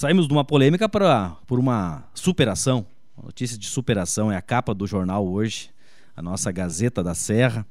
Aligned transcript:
Saímos 0.00 0.26
de 0.26 0.32
uma 0.32 0.46
polêmica 0.46 0.88
para 0.88 1.36
por 1.46 1.58
uma 1.58 2.08
superação. 2.14 2.86
A 3.18 3.22
notícia 3.22 3.58
de 3.58 3.66
superação 3.66 4.32
é 4.32 4.36
a 4.38 4.40
capa 4.40 4.72
do 4.72 4.86
jornal 4.86 5.28
hoje, 5.28 5.68
a 6.16 6.22
nossa 6.22 6.50
Gazeta 6.50 7.02
da 7.02 7.14
Serra. 7.14 7.66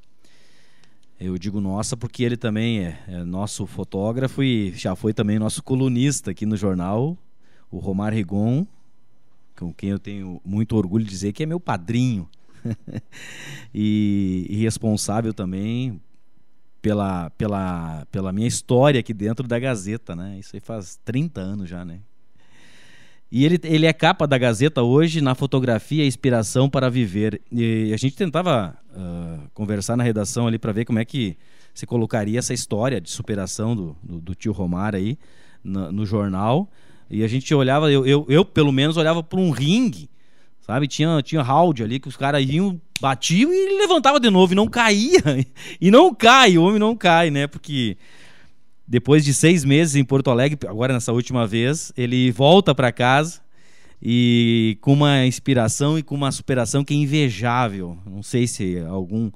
Eu 1.19 1.39
digo 1.39 1.59
nossa 1.59 1.97
porque 1.97 2.21
ele 2.21 2.37
também 2.37 2.85
é, 2.85 2.99
é 3.07 3.23
nosso 3.23 3.65
fotógrafo 3.65 4.43
e 4.43 4.71
já 4.73 4.95
foi 4.95 5.11
também 5.11 5.39
nosso 5.39 5.63
colunista 5.63 6.29
aqui 6.29 6.45
no 6.45 6.55
jornal, 6.55 7.17
o 7.71 7.79
Romar 7.79 8.13
Rigon, 8.13 8.63
com 9.57 9.73
quem 9.73 9.89
eu 9.89 9.97
tenho 9.97 10.39
muito 10.45 10.75
orgulho 10.75 11.03
de 11.03 11.09
dizer 11.09 11.33
que 11.33 11.41
é 11.41 11.47
meu 11.47 11.59
padrinho. 11.59 12.29
e, 13.73 14.45
e, 14.47 14.55
responsável 14.57 15.33
também 15.33 15.99
pela, 16.79 17.31
pela, 17.31 18.05
pela 18.11 18.31
minha 18.31 18.47
história 18.47 18.99
aqui 18.99 19.15
dentro 19.15 19.47
da 19.47 19.57
Gazeta, 19.57 20.15
né? 20.15 20.37
Isso 20.37 20.55
aí 20.55 20.59
faz 20.59 20.99
30 21.03 21.41
anos 21.41 21.67
já, 21.67 21.83
né? 21.83 22.01
E 23.31 23.45
ele, 23.45 23.59
ele 23.63 23.85
é 23.85 23.93
capa 23.93 24.25
da 24.25 24.37
Gazeta 24.37 24.81
hoje 24.81 25.21
na 25.21 25.35
fotografia 25.35 26.05
Inspiração 26.05 26.67
para 26.67 26.89
Viver. 26.89 27.39
E 27.51 27.91
a 27.93 27.97
gente 27.97 28.15
tentava 28.15 28.75
uh, 28.91 29.49
conversar 29.53 29.95
na 29.95 30.03
redação 30.03 30.47
ali 30.47 30.57
para 30.57 30.71
ver 30.71 30.85
como 30.85 30.97
é 30.97 31.05
que 31.05 31.37
você 31.73 31.85
colocaria 31.85 32.39
essa 32.39 32.53
história 32.53 32.99
de 32.99 33.09
superação 33.09 33.75
do, 33.75 33.95
do, 34.01 34.19
do 34.19 34.35
tio 34.35 34.51
Romar 34.51 34.95
aí 34.95 35.17
no, 35.63 35.91
no, 35.91 36.05
jornal. 36.07 36.69
E 37.07 37.23
a 37.23 37.27
gente 37.27 37.53
olhava, 37.53 37.91
eu, 37.91 38.05
eu, 38.05 38.25
eu 38.27 38.43
pelo 38.43 38.71
menos 38.71 38.97
olhava 38.97 39.21
para 39.21 39.39
um 39.39 39.51
ringue, 39.51 40.09
sabe? 40.61 40.87
Tinha, 40.87 41.21
tinha 41.21 41.43
round 41.43 41.83
ali 41.83 41.99
que 41.99 42.07
os 42.07 42.17
caras 42.17 42.43
iam, 42.47 42.81
batiam 42.99 43.53
e 43.53 43.77
levantava 43.77 44.19
de 44.19 44.29
novo 44.31 44.53
e 44.53 44.55
não 44.55 44.67
caía. 44.67 45.21
E 45.79 45.91
não 45.91 46.13
cai, 46.13 46.57
o 46.57 46.63
homem 46.63 46.79
não 46.79 46.95
cai, 46.95 47.29
né? 47.29 47.45
Porque 47.45 47.95
depois 48.89 49.23
de 49.23 49.35
seis 49.35 49.63
meses 49.63 49.95
em 49.95 50.03
Porto 50.03 50.31
Alegre, 50.31 50.57
agora 50.67 50.91
nessa 50.91 51.13
última 51.13 51.45
vez, 51.45 51.93
ele 51.95 52.31
volta 52.31 52.73
para 52.73 52.91
casa 52.91 53.39
e 54.01 54.79
com 54.81 54.93
uma 54.93 55.27
inspiração 55.27 55.99
e 55.99 56.01
com 56.01 56.15
uma 56.15 56.31
superação 56.31 56.83
que 56.83 56.95
é 56.95 56.97
invejável. 56.97 57.95
Não 58.03 58.23
sei 58.23 58.47
se 58.47 58.79
algum 58.79 59.29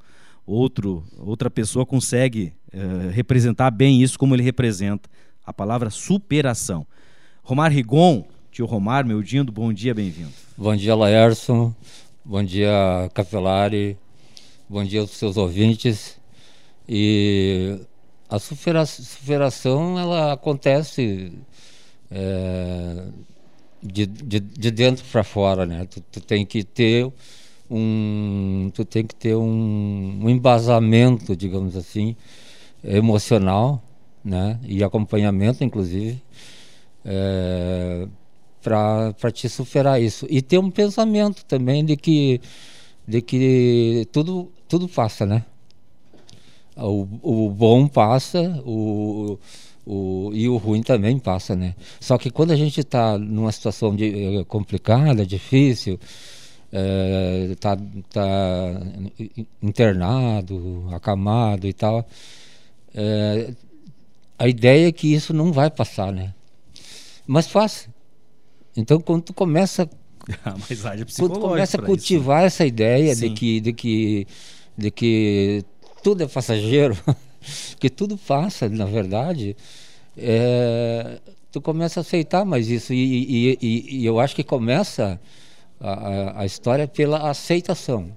outro 0.44 1.04
outra 1.20 1.52
pessoa 1.52 1.86
consegue 1.86 2.52
uh, 2.74 3.12
representar 3.12 3.70
bem 3.70 4.02
isso 4.02 4.18
como 4.18 4.36
ele 4.36 4.42
representa. 4.42 5.08
A 5.46 5.54
palavra 5.54 5.92
superação. 5.92 6.88
Romar 7.44 7.72
Rigon, 7.72 8.26
tio 8.52 8.66
Romar, 8.66 9.06
meu 9.06 9.22
dindo, 9.22 9.52
bom 9.52 9.72
dia, 9.72 9.94
bem-vindo. 9.94 10.32
Bom 10.58 10.76
dia, 10.76 10.96
Laércio. 10.96 11.76
Bom 12.26 12.44
dia, 12.44 12.72
Capelari. 13.14 14.00
Bom 14.68 14.84
dia 14.84 15.02
aos 15.02 15.12
seus 15.12 15.38
ouvintes. 15.38 16.18
E 16.90 17.78
a 18.36 18.86
superação 18.86 20.00
ela 20.00 20.34
acontece 20.34 21.32
é, 22.10 23.04
de, 23.82 24.08
de, 24.08 24.40
de, 24.40 24.72
dentro 24.72 25.06
para 25.12 25.24
fora, 25.24 25.66
né? 25.68 25.86
Tu, 25.86 26.02
tu, 26.02 26.22
tem 26.22 26.44
que 26.46 26.64
ter 26.64 27.12
um, 27.70 28.72
tu 28.74 28.84
tem 28.86 29.06
que 29.06 29.14
ter 29.16 29.36
um, 29.36 30.20
um 30.24 30.30
embasamento, 30.30 31.36
digamos 31.36 31.76
assim, 31.76 32.16
emocional, 32.84 33.84
né? 34.24 34.60
E 34.64 34.84
acompanhamento, 34.84 35.64
inclusive, 35.64 36.20
é, 37.06 38.08
para 38.62 39.32
te 39.32 39.48
superar 39.48 40.02
isso 40.02 40.26
e 40.30 40.42
ter 40.42 40.58
um 40.58 40.72
pensamento 40.72 41.46
também 41.46 41.86
de 41.86 41.98
que 41.98 42.42
de 43.08 43.22
que 43.22 44.08
tudo 44.12 44.52
tudo 44.68 44.88
passa, 44.88 45.26
né? 45.26 45.46
O, 46.76 47.08
o 47.22 47.50
bom 47.50 47.88
passa, 47.88 48.42
o, 48.66 49.38
o, 49.86 50.32
e 50.34 50.48
o 50.48 50.58
ruim 50.58 50.82
também 50.82 51.20
passa, 51.20 51.56
né? 51.56 51.76
Só 52.00 52.18
que 52.18 52.30
quando 52.30 52.52
a 52.52 52.56
gente 52.56 52.80
está 52.80 53.18
numa 53.18 53.52
situação 53.52 53.96
de, 53.96 54.40
eh, 54.40 54.44
complicada, 54.46 55.26
difícil, 55.26 56.00
está 57.52 57.74
eh, 57.74 57.78
é, 57.80 58.02
tá 58.12 58.82
internado, 59.62 60.88
acamado 60.92 61.68
e 61.68 61.74
tal, 61.74 62.08
é, 62.96 63.54
a 64.38 64.48
ideia 64.48 64.88
é 64.88 64.92
que 64.92 65.14
isso 65.14 65.34
não 65.34 65.52
vai 65.52 65.70
passar, 65.70 66.12
né? 66.12 66.34
Mas 67.28 67.48
passa. 67.48 67.88
Então 68.76 69.00
quando 69.00 69.24
tu 69.24 69.34
começa 69.34 69.84
a 70.44 70.56
quando 71.20 71.40
começa 71.40 71.78
a 71.78 71.82
cultivar 71.82 72.40
isso. 72.40 72.56
essa 72.56 72.66
ideia 72.66 73.16
de 73.16 73.30
que, 73.30 73.60
de 73.60 73.74
que 73.74 74.28
de 74.78 74.90
que 74.90 75.64
tudo 76.04 76.24
é 76.24 76.28
passageiro, 76.28 76.98
que 77.80 77.90
tudo 77.90 78.18
passa, 78.18 78.68
na 78.68 78.86
verdade, 78.86 79.56
é, 80.18 81.20
tu 81.52 81.62
começa 81.62 82.00
a 82.00 82.02
aceitar 82.02 82.46
mais 82.46 82.70
isso. 82.70 82.94
E, 82.94 83.58
e, 83.62 84.00
e, 84.00 84.06
eu 84.06 84.20
acho 84.20 84.36
que 84.36 84.44
começa 84.44 85.20
a, 85.80 86.42
a, 86.42 86.46
história 86.46 86.88
pela 86.88 87.30
aceitação. 87.30 88.12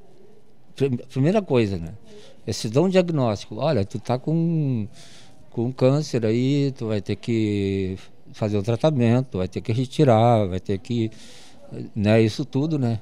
Primeira 1.09 1.41
coisa, 1.41 1.79
né? 1.79 1.95
É 2.47 2.53
se 2.53 2.69
dá 2.69 2.83
um 2.83 2.89
diagnóstico. 2.89 3.57
Olha, 3.57 3.85
tu 3.85 3.99
tá 3.99 4.19
com, 4.19 4.87
com 5.51 5.73
câncer 5.73 6.25
aí, 6.27 6.73
tu 6.73 6.89
vai 6.89 7.01
ter 7.01 7.17
que 7.17 7.97
fazer 8.33 8.59
um 8.59 8.63
tratamento, 8.63 9.39
vai 9.39 9.49
ter 9.49 9.61
que 9.61 9.73
retirar, 9.73 10.47
vai 10.47 10.61
ter 10.61 10.79
que. 10.79 11.11
Né, 11.95 12.23
isso 12.23 12.45
tudo, 12.45 12.79
né? 12.79 13.01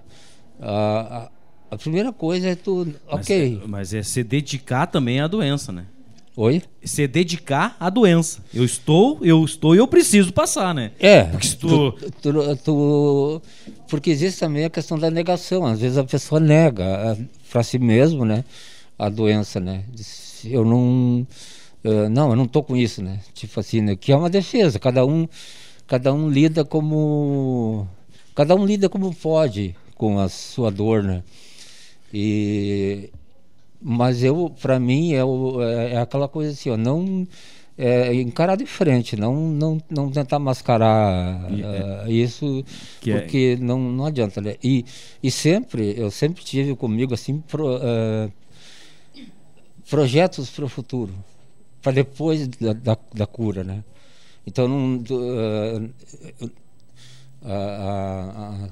A, 0.60 1.30
a 1.74 1.78
primeira 1.78 2.12
coisa 2.12 2.48
é 2.48 2.54
tu. 2.54 2.86
Mas 3.06 3.20
ok. 3.20 3.60
É, 3.62 3.66
mas 3.66 3.94
é 3.94 4.02
se 4.02 4.22
dedicar 4.22 4.86
também 4.86 5.20
à 5.20 5.26
doença, 5.26 5.72
né? 5.72 5.86
Oi? 6.36 6.62
Se 6.82 7.06
dedicar 7.06 7.76
à 7.78 7.88
doença. 7.88 8.42
Eu 8.52 8.64
estou, 8.64 9.18
eu 9.22 9.44
estou 9.44 9.74
e 9.74 9.78
eu 9.78 9.86
preciso 9.86 10.32
passar, 10.32 10.74
né? 10.74 10.90
É. 10.98 11.24
Porque, 11.24 11.48
tu... 11.50 11.92
Tu, 11.92 12.32
tu, 12.32 12.56
tu... 12.64 13.42
porque 13.88 14.10
existe 14.10 14.40
também 14.40 14.64
a 14.64 14.70
questão 14.70 14.98
da 14.98 15.10
negação. 15.10 15.64
Às 15.64 15.80
vezes 15.80 15.96
a 15.96 16.02
pessoa 16.02 16.40
nega 16.40 17.16
para 17.50 17.62
si 17.62 17.78
mesmo, 17.78 18.24
né? 18.24 18.44
A 18.98 19.08
doença, 19.08 19.60
né? 19.60 19.84
Eu 20.44 20.64
não. 20.64 21.26
Uh, 21.84 22.08
não, 22.10 22.30
eu 22.30 22.36
não 22.36 22.48
tô 22.48 22.62
com 22.64 22.76
isso, 22.76 23.00
né? 23.00 23.20
Tipo 23.32 23.60
assim, 23.60 23.80
né? 23.80 23.94
que 23.94 24.10
é 24.10 24.16
uma 24.16 24.30
defesa. 24.30 24.78
Cada 24.80 25.06
um, 25.06 25.28
cada 25.86 26.12
um 26.12 26.28
lida 26.28 26.64
como. 26.64 27.86
Cada 28.34 28.56
um 28.56 28.66
lida 28.66 28.88
como 28.88 29.14
pode 29.14 29.76
com 29.94 30.18
a 30.18 30.28
sua 30.28 30.70
dor, 30.70 31.02
né? 31.02 31.22
E 32.14 33.10
mas 33.86 34.24
eu, 34.24 34.50
para 34.62 34.80
mim, 34.80 35.12
é, 35.12 35.22
o, 35.22 35.62
é, 35.62 35.92
é, 35.92 35.98
aquela 35.98 36.26
coisa 36.26 36.52
assim, 36.52 36.70
ó, 36.70 36.76
não 36.76 37.28
é, 37.76 38.14
encarar 38.14 38.56
de 38.56 38.64
frente, 38.64 39.14
não, 39.14 39.34
não, 39.34 39.78
não 39.90 40.10
tentar 40.10 40.38
mascarar 40.38 41.50
uh, 41.50 42.10
isso, 42.10 42.64
é 43.06 43.18
porque 43.18 43.58
não, 43.60 43.78
não 43.78 44.06
adianta, 44.06 44.40
né? 44.40 44.56
E, 44.62 44.86
e 45.22 45.30
sempre, 45.30 45.94
eu 45.98 46.10
sempre 46.10 46.42
tive 46.42 46.74
comigo 46.74 47.12
assim 47.12 47.40
pro, 47.40 47.76
uh, 47.76 48.32
projetos 49.90 50.48
para 50.48 50.64
o 50.64 50.68
futuro, 50.68 51.12
para 51.82 51.92
depois 51.92 52.48
da, 52.48 52.72
da, 52.72 52.96
da, 53.12 53.26
cura, 53.26 53.62
né? 53.62 53.84
Então, 54.46 54.66
não, 54.66 54.96
uh, 54.96 56.50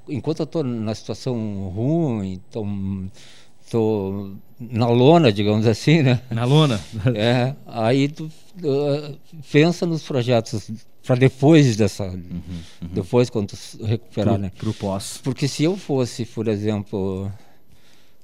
enquanto 0.09 0.41
eu 0.41 0.45
estou 0.45 0.65
na 0.65 0.95
situação 0.95 1.69
ruim, 1.69 2.41
estou 2.51 4.37
na 4.59 4.87
lona, 4.89 5.33
digamos 5.33 5.67
assim, 5.67 6.03
né? 6.03 6.21
Na 6.31 6.45
lona. 6.45 6.81
É, 7.15 7.55
aí 7.67 8.09
tu 8.09 8.25
uh, 8.25 9.19
pensa 9.51 9.85
nos 9.87 10.03
projetos 10.03 10.71
para 11.05 11.17
depois 11.17 11.77
dessa, 11.77 12.05
uhum, 12.05 12.43
uhum. 12.81 12.89
depois 12.93 13.29
quando 13.29 13.49
tu 13.49 13.85
recuperar, 13.85 14.35
pro, 14.35 14.43
né? 14.43 14.53
Pro 14.57 14.75
pós. 14.75 15.21
Porque 15.23 15.49
se 15.49 15.65
eu 15.65 15.77
fosse, 15.77 16.25
por 16.25 16.49
exemplo, 16.49 17.31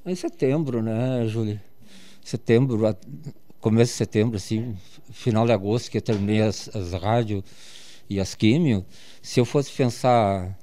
em 0.06 0.14
setembro, 0.14 0.82
né, 0.82 1.26
Júlio? 1.26 1.60
Setembro, 2.24 2.96
começo 3.60 3.92
de 3.92 3.98
setembro, 3.98 4.36
assim, 4.36 4.76
final 5.10 5.46
de 5.46 5.52
agosto, 5.52 5.90
que 5.90 5.98
eu 5.98 6.02
terminei 6.02 6.42
as, 6.42 6.68
as 6.74 6.92
rádios 6.92 7.42
e 8.08 8.20
as 8.20 8.34
químio, 8.34 8.84
se 9.22 9.38
eu 9.40 9.44
fosse 9.44 9.70
pensar 9.72 10.56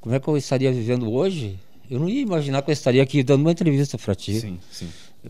como 0.00 0.14
é 0.14 0.20
que 0.20 0.28
eu 0.28 0.36
estaria 0.36 0.72
vivendo 0.72 1.10
hoje, 1.12 1.58
eu 1.90 2.00
não 2.00 2.08
ia 2.08 2.20
imaginar 2.20 2.62
que 2.62 2.70
eu 2.70 2.72
estaria 2.72 3.02
aqui 3.02 3.22
dando 3.22 3.42
uma 3.42 3.52
entrevista 3.52 3.96
para 3.98 4.14
ti. 4.14 4.40
Sim, 4.40 4.58
sim. 4.70 4.88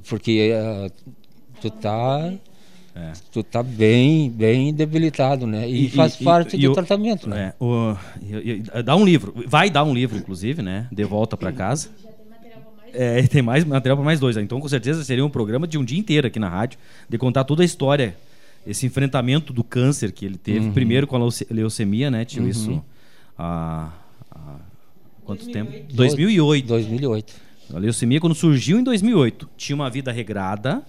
Porque 0.09 0.53
uh, 0.53 1.13
tu 1.61 1.71
tá 1.71 2.33
é. 2.95 3.13
tu 3.31 3.43
tá 3.43 3.63
bem 3.63 4.31
bem 4.31 4.73
debilitado, 4.73 5.47
né? 5.47 5.69
E, 5.69 5.87
e 5.87 5.91
faz 5.91 6.21
e, 6.21 6.25
parte 6.25 6.57
e, 6.57 6.67
do 6.67 6.73
tratamento, 6.73 7.29
né? 7.29 7.53
É, 7.59 7.65
o, 7.65 7.97
dá 8.83 8.95
um 8.97 9.05
livro, 9.05 9.35
vai 9.47 9.71
dar 9.71 9.85
um 9.85 9.95
livro, 9.95 10.17
inclusive, 10.17 10.63
né? 10.63 10.89
De 10.91 11.05
volta 11.05 11.37
para 11.37 11.53
casa. 11.53 11.89
É, 12.95 13.23
tem 13.23 13.41
mais 13.41 13.65
material 13.65 13.97
para 13.97 14.05
mais 14.05 14.21
dois. 14.21 14.37
Então, 14.37 14.61
com 14.61 14.69
certeza, 14.69 15.03
seria 15.03 15.25
um 15.25 15.31
programa 15.31 15.67
de 15.67 15.79
um 15.79 15.85
dia 15.85 15.99
inteiro 15.99 16.27
aqui 16.27 16.39
na 16.39 16.49
rádio, 16.49 16.79
de 17.09 17.17
contar 17.17 17.45
toda 17.45 17.63
a 17.63 17.65
história, 17.65 18.15
esse 18.67 18.87
enfrentamento 18.87 19.53
do 19.53 19.65
câncer 19.65 20.13
que 20.13 20.25
ele 20.25 20.39
teve. 20.39 20.67
Uhum. 20.67 20.73
Primeiro 20.73 21.07
com 21.07 21.17
a 21.17 21.29
leucemia, 21.51 22.11
né? 22.11 22.25
Tinha 22.25 22.43
uhum. 22.43 22.51
isso 22.51 22.85
há, 23.39 23.91
Quanto 25.25 25.45
2008. 25.45 25.53
tempo? 25.53 25.95
2008. 25.95 26.67
2008. 26.67 27.35
A 27.75 27.79
leucemia, 27.79 28.21
quando 28.21 28.35
surgiu 28.35 28.79
em 28.79 28.83
2008, 28.83 29.49
tinha 29.57 29.75
uma 29.75 29.89
vida 29.89 30.13
regrada, 30.13 30.83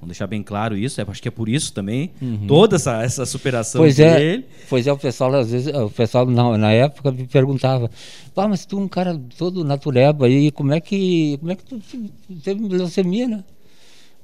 Vamos 0.00 0.16
deixar 0.16 0.26
bem 0.26 0.42
claro 0.42 0.76
isso. 0.76 1.00
É, 1.00 1.04
acho 1.08 1.22
que 1.22 1.28
é 1.28 1.30
por 1.30 1.48
isso 1.48 1.72
também 1.72 2.10
toda 2.46 2.76
essa, 2.76 3.02
essa 3.02 3.24
superação 3.24 3.80
Pois 3.80 3.98
é, 3.98 4.18
dele. 4.18 4.46
pois 4.68 4.86
é, 4.86 4.92
o 4.92 4.98
pessoal, 4.98 5.34
às 5.34 5.50
vezes, 5.50 5.72
o 5.74 5.88
pessoal 5.88 6.26
na, 6.26 6.58
na 6.58 6.72
época 6.72 7.10
me 7.10 7.26
perguntava, 7.26 7.90
pá, 8.34 8.46
mas 8.46 8.66
tu 8.66 8.78
é 8.78 8.82
um 8.82 8.88
cara 8.88 9.18
todo 9.38 9.64
natureba 9.64 10.26
aí, 10.26 10.50
como 10.50 10.74
é 10.74 10.80
que, 10.80 11.38
como 11.38 11.52
é 11.52 11.54
que 11.54 11.64
tu 11.64 11.80
teve 12.42 12.68
leucemia, 12.68 13.28
né? 13.28 13.44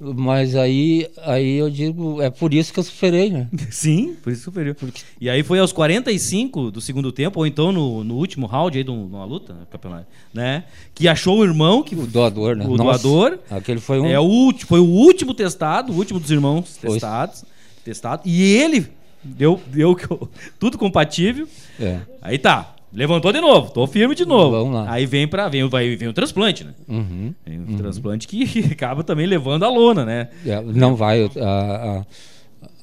Mas 0.03 0.57
aí, 0.57 1.07
aí 1.25 1.57
eu 1.57 1.69
digo, 1.69 2.23
é 2.23 2.31
por 2.31 2.55
isso 2.55 2.73
que 2.73 2.79
eu 2.81 2.83
superei, 2.85 3.29
né? 3.29 3.49
Sim, 3.71 4.15
por 4.23 4.33
isso 4.33 4.45
superior. 4.45 4.75
E 5.21 5.29
aí 5.29 5.43
foi 5.43 5.59
aos 5.59 5.73
45 5.73 6.71
do 6.71 6.81
segundo 6.81 7.13
tempo, 7.13 7.39
ou 7.41 7.47
então 7.47 7.71
no, 7.71 8.03
no 8.03 8.15
último 8.17 8.47
round 8.47 8.79
aí 8.79 8.83
de 8.83 8.91
um- 8.91 9.05
uma 9.07 9.27
luta, 9.27 9.55
campeonato, 9.71 10.07
né? 10.33 10.65
Que 10.95 11.07
achou 11.07 11.39
o 11.41 11.45
irmão, 11.45 11.83
que 11.83 11.95
O 11.95 12.07
doador, 12.07 12.57
né? 12.57 12.65
o 12.67 12.77
Nossa, 12.79 13.03
doador. 13.03 13.39
Aquele 13.51 13.79
foi 13.79 14.01
um... 14.01 14.07
É 14.07 14.19
o 14.19 14.23
último, 14.25 14.69
foi 14.69 14.81
o 14.81 14.87
último 14.89 15.35
testado, 15.35 15.93
o 15.93 15.97
último 15.97 16.19
dos 16.19 16.31
irmãos 16.31 16.79
Foi. 16.81 16.93
testados, 16.93 17.45
testado. 17.85 18.23
E 18.25 18.43
ele 18.43 18.87
deu, 19.23 19.61
deu 19.67 19.95
tudo 20.59 20.79
compatível. 20.79 21.47
É. 21.79 21.99
Aí 22.23 22.39
tá, 22.39 22.75
levantou 22.93 23.33
de 23.33 23.41
novo, 23.41 23.71
tô 23.71 23.87
firme 23.87 24.15
de 24.15 24.25
novo. 24.25 24.51
Vamos 24.51 24.75
lá. 24.75 24.93
Aí 24.93 25.07
vem 25.07 25.27
para 25.29 25.49
vem, 25.49 25.69
vai, 25.69 25.97
vem 25.97 26.09
o 26.09 26.13
transplante, 26.13 26.65
né? 26.65 26.73
Uhum. 26.89 27.35
Vem 27.47 27.61
o 27.63 27.77
transplante 27.77 28.27
que 28.27 28.65
acaba 28.73 29.03
também 29.05 29.27
levando 29.27 29.65
a 29.65 29.69
lona, 29.69 30.05
né? 30.05 30.29
É, 30.47 30.61
não 30.61 30.95
vai. 30.97 31.25
A, 31.25 31.29
a, 31.43 32.05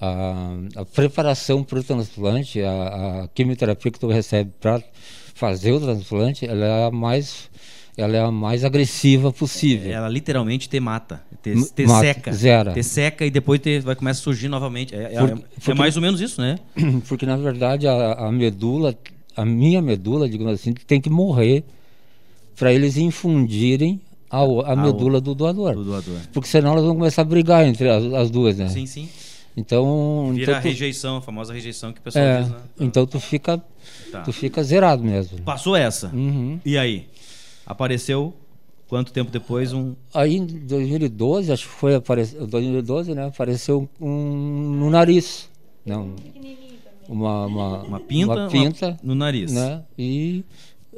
a, 0.02 0.82
a 0.82 0.86
preparação 0.86 1.64
para 1.64 1.80
o 1.80 1.84
transplante, 1.84 2.62
a, 2.62 3.24
a 3.24 3.28
quimioterapia 3.30 3.92
que 3.92 4.00
tu 4.00 4.08
recebe 4.08 4.52
para 4.60 4.82
fazer 5.34 5.72
o 5.72 5.80
transplante, 5.80 6.46
ela 6.46 6.66
é 6.66 6.86
a 6.86 6.92
mais, 6.92 7.50
ela 7.96 8.16
é 8.18 8.22
a 8.22 8.32
mais 8.32 8.64
agressiva 8.64 9.32
possível. 9.32 9.92
Ela 9.92 10.10
literalmente 10.10 10.68
te 10.70 10.80
mata, 10.80 11.22
te, 11.44 11.54
te 11.74 11.86
mata, 11.86 12.00
seca. 12.02 12.32
zera. 12.34 12.74
Te 12.74 12.84
seca 12.84 13.26
e 13.26 13.30
depois 13.32 13.60
te, 13.60 13.80
vai 13.80 13.96
começar 13.96 14.20
a 14.22 14.24
surgir 14.24 14.48
novamente. 14.50 14.96
É, 14.96 15.14
é- 15.16 15.20
Por- 15.20 15.30
é 15.30 15.36
porque- 15.56 15.74
mais 15.74 15.96
ou 15.96 16.02
menos 16.02 16.22
isso, 16.22 16.42
né? 16.42 16.58
Porque 17.08 17.26
na 17.26 17.38
verdade 17.38 17.88
a, 17.88 18.14
a 18.14 18.32
medula, 18.32 18.96
a 19.38 19.46
minha 19.46 19.82
medula, 19.82 20.28
digamos 20.28 20.54
assim, 20.54 20.74
tem 20.74 21.00
que 21.00 21.10
morrer 21.10 21.64
para 22.58 22.74
eles 22.74 22.98
infundirem 22.98 24.02
a, 24.30 24.40
a 24.40 24.74
A 24.74 24.76
medula 24.76 25.22
do 25.22 25.34
doador. 25.36 25.76
Do 25.76 25.84
doador. 25.84 26.20
Porque 26.34 26.50
senão 26.50 26.72
elas 26.72 26.84
vão 26.84 26.96
começar 26.96 27.22
a 27.22 27.26
brigar 27.26 27.66
entre 27.66 27.88
as, 27.90 28.04
as 28.14 28.30
duas, 28.32 28.58
né? 28.58 28.68
Sim, 28.68 28.86
sim. 28.86 29.08
Então, 29.56 30.32
Vira 30.34 30.44
então 30.44 30.56
a 30.56 30.62
tu, 30.62 30.64
rejeição, 30.68 31.18
a 31.18 31.22
famosa 31.22 31.54
rejeição 31.54 31.94
que 31.94 32.00
o 32.00 32.04
pessoal 32.04 32.26
é, 32.26 32.42
diz, 32.42 32.50
né? 32.52 32.58
então 32.80 33.08
tu 33.08 33.20
fica, 33.20 33.64
Tá. 34.12 34.22
tu 34.22 34.32
fica 34.34 34.64
zerado 34.64 35.04
mesmo. 35.04 35.40
Passou 35.42 35.76
essa. 35.76 36.08
Uhum. 36.14 36.60
E 36.64 36.78
aí? 36.78 37.08
Apareceu, 37.66 38.34
quanto 38.88 39.12
tempo 39.12 39.32
depois, 39.32 39.74
um. 39.74 39.96
Aí 40.14 40.36
em 40.38 40.46
2012, 40.46 41.52
acho 41.52 41.68
que 41.68 41.74
foi 41.74 41.96
apareceu, 41.96 42.46
2012, 42.46 43.16
né? 43.16 43.28
Apareceu 43.28 43.90
um 44.00 44.76
no 44.80 44.90
nariz, 44.90 45.50
não, 45.86 46.14
uma 47.08 47.46
uma, 47.46 47.84
Uma 47.84 48.00
pinta, 48.00 48.34
uma 48.34 48.48
pinta, 48.50 48.98
no 49.04 49.16
nariz. 49.16 49.52
né? 49.52 49.82
E 49.98 50.44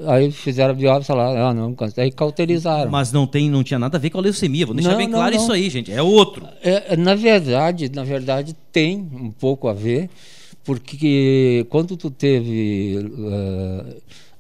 aí 0.06 0.31
fizeram 0.31 0.71
a 0.71 0.75
biópsia 0.75 1.13
lá, 1.13 1.50
ah, 1.50 1.53
não, 1.53 1.73
câncer. 1.75 2.01
aí 2.01 2.11
cauterizaram. 2.11 2.89
Mas 2.89 3.11
não, 3.11 3.27
tem, 3.27 3.50
não 3.50 3.63
tinha 3.63 3.77
nada 3.79 3.97
a 3.97 4.00
ver 4.00 4.09
com 4.09 4.17
a 4.17 4.21
leucemia. 4.21 4.65
Vou 4.65 4.73
deixar 4.75 4.91
Não, 4.91 4.97
bem 4.97 5.07
não, 5.07 5.19
claro 5.19 5.35
não. 5.35 5.41
isso 5.41 5.51
aí, 5.51 5.69
gente. 5.69 5.91
É 5.91 6.01
outro. 6.01 6.47
É, 6.63 6.94
é, 6.94 6.97
na 6.97 7.15
verdade, 7.15 7.89
na 7.94 8.03
verdade 8.03 8.56
tem 8.71 8.97
um 8.97 9.29
pouco 9.31 9.67
a 9.67 9.73
ver, 9.73 10.09
porque 10.63 11.65
quando 11.69 11.97
tu 11.97 12.09
teve 12.09 12.97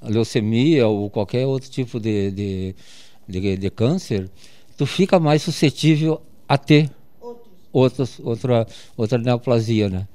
a 0.01 0.07
leucemia 0.09 0.87
ou 0.87 1.09
qualquer 1.09 1.45
outro 1.45 1.69
tipo 1.69 1.99
de, 1.99 2.31
de, 2.31 2.75
de, 3.27 3.57
de 3.57 3.69
câncer, 3.69 4.29
tu 4.77 4.85
fica 4.85 5.19
mais 5.19 5.41
suscetível 5.41 6.21
a 6.47 6.57
ter 6.57 6.89
outros, 7.71 8.19
outra, 8.23 8.65
outra 8.95 9.17
neoplasia, 9.17 9.89
né? 9.89 10.07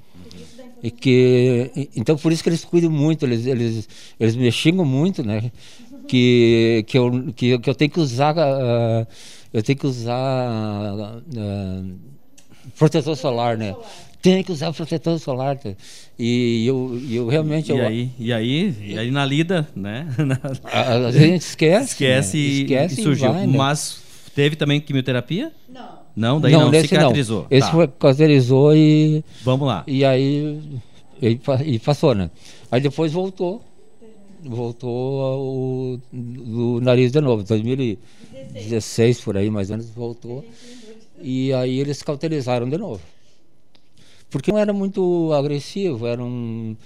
E 0.85 0.91
que, 0.91 1.71
e- 1.75 1.89
então 1.97 2.15
por 2.19 2.31
isso 2.31 2.43
que 2.43 2.49
eles 2.51 2.63
cuidam 2.63 2.91
muito, 2.91 3.25
eles, 3.25 3.47
eles, 3.47 3.89
eles 4.21 4.37
me 4.37 4.53
xingam 4.53 4.85
muito, 4.85 5.25
né? 5.25 5.51
Que, 6.07 6.85
que, 6.87 6.99
eu, 6.99 7.33
que, 7.35 7.59
que 7.59 7.71
eu 7.71 7.75
tenho 7.75 7.91
que 7.91 7.99
usar, 7.99 8.35
ah, 8.39 9.07
eu 9.51 9.63
tenho 9.63 9.79
que 9.79 9.87
usar 9.87 10.15
ah, 10.15 11.21
protetor 12.79 13.17
solar, 13.17 13.57
né? 13.57 13.75
Tem 14.21 14.43
que 14.45 14.53
usar 14.53 14.73
protetor 14.75 15.19
solar. 15.19 15.57
tá? 15.59 15.71
E 16.19 16.67
eu, 16.67 16.99
e 17.03 17.17
eu 17.17 17.29
realmente... 17.29 17.73
E 17.73 17.77
eu, 17.79 17.83
aí, 17.87 18.11
e 18.19 18.33
aí, 18.33 18.75
e 18.87 18.99
aí 18.99 19.11
na 19.11 19.25
lida, 19.25 19.67
né? 19.75 20.07
a, 20.65 20.97
a 21.07 21.13
gente 21.13 21.41
esquece. 21.43 21.93
Esquece, 21.93 22.37
né? 22.37 22.43
e- 22.43 22.61
esquece 22.63 23.01
e 23.01 23.03
surgiu. 23.05 23.33
vai, 23.33 23.47
né? 23.47 23.57
Mas 23.57 24.03
teve 24.35 24.57
também 24.57 24.81
quimioterapia? 24.81 25.51
Não. 25.73 26.04
Não, 26.17 26.41
daí 26.41 26.53
não, 26.53 26.71
desse 26.71 26.89
cicatrizou. 26.89 27.47
Esse 27.51 27.67
Tá, 27.67 27.73
foi, 27.73 27.89
cauterizou 27.89 28.75
e... 28.77 29.25
Vamos 29.43 29.67
lá. 29.67 29.83
E 29.87 30.05
aí 30.05 30.61
e, 31.21 31.41
e 31.65 31.79
passou, 31.79 32.15
né? 32.15 32.31
Aí 32.71 32.81
depois 32.81 33.13
voltou. 33.13 33.63
Voltou 34.45 35.23
ao, 35.23 36.01
do 36.13 36.81
nariz 36.81 37.11
de 37.11 37.21
novo. 37.21 37.43
2016 37.43 39.21
por 39.23 39.37
aí, 39.37 39.51
mais 39.51 39.71
ou 39.71 39.77
menos, 39.77 39.91
voltou. 39.93 40.45
E 41.21 41.53
aí 41.55 41.79
eles 41.81 42.03
cauterizaram 42.03 42.69
de 42.69 42.77
novo. 42.77 43.01
Porque 44.31 44.53
não 44.53 44.59
era 44.59 44.73
muito 44.73 45.33
agressivo, 45.33 46.07
era 46.07 46.23
um. 46.23 46.77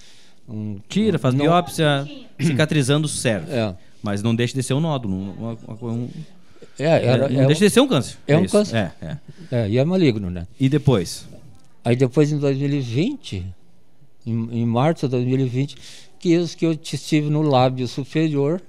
um 0.48 0.76
Tira, 0.88 1.18
faz 1.18 1.34
não- 1.34 1.44
biópsia, 1.46 2.06
cicatrizando 2.38 3.08
certo. 3.08 3.50
É, 3.50 3.74
Mas 4.02 4.22
não 4.22 4.34
deixa 4.34 4.54
de 4.54 4.62
ser 4.62 4.74
um 4.74 4.80
nódulo. 4.80 5.14
um- 5.14 5.32
uma- 5.32 5.58
uma- 5.66 5.92
um- 5.92 6.08
é, 6.78 6.84
era, 6.84 7.28
não 7.28 7.42
é, 7.42 7.46
deixa 7.46 7.64
de 7.66 7.70
ser 7.70 7.80
um 7.80 7.88
câncer. 7.88 8.16
é 8.26 8.36
um 8.36 8.44
isso. 8.44 8.52
câncer. 8.52 8.76
É, 8.76 9.06
é. 9.06 9.18
é, 9.50 9.68
e 9.68 9.78
é 9.78 9.84
maligno, 9.84 10.30
né? 10.30 10.46
E 10.58 10.68
depois? 10.68 11.26
Aí 11.84 11.96
depois 11.96 12.30
em 12.30 12.38
2020, 12.38 13.44
em, 14.26 14.48
em 14.52 14.66
março 14.66 15.06
de 15.06 15.12
2020, 15.12 15.76
que 16.18 16.32
eu, 16.32 16.46
que 16.46 16.66
eu 16.66 16.72
estive 16.72 17.30
no 17.30 17.42
lábio 17.42 17.86
superior, 17.88 18.60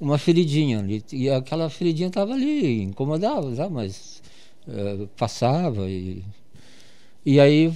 uma 0.00 0.18
feridinha 0.18 0.80
ali. 0.80 1.04
E 1.12 1.30
aquela 1.30 1.70
feridinha 1.70 2.08
estava 2.08 2.32
ali, 2.32 2.82
incomodava, 2.82 3.54
sabe? 3.54 3.72
mas 3.72 4.20
eh, 4.68 5.06
passava. 5.16 5.88
E, 5.88 6.24
e 7.24 7.38
aí 7.38 7.72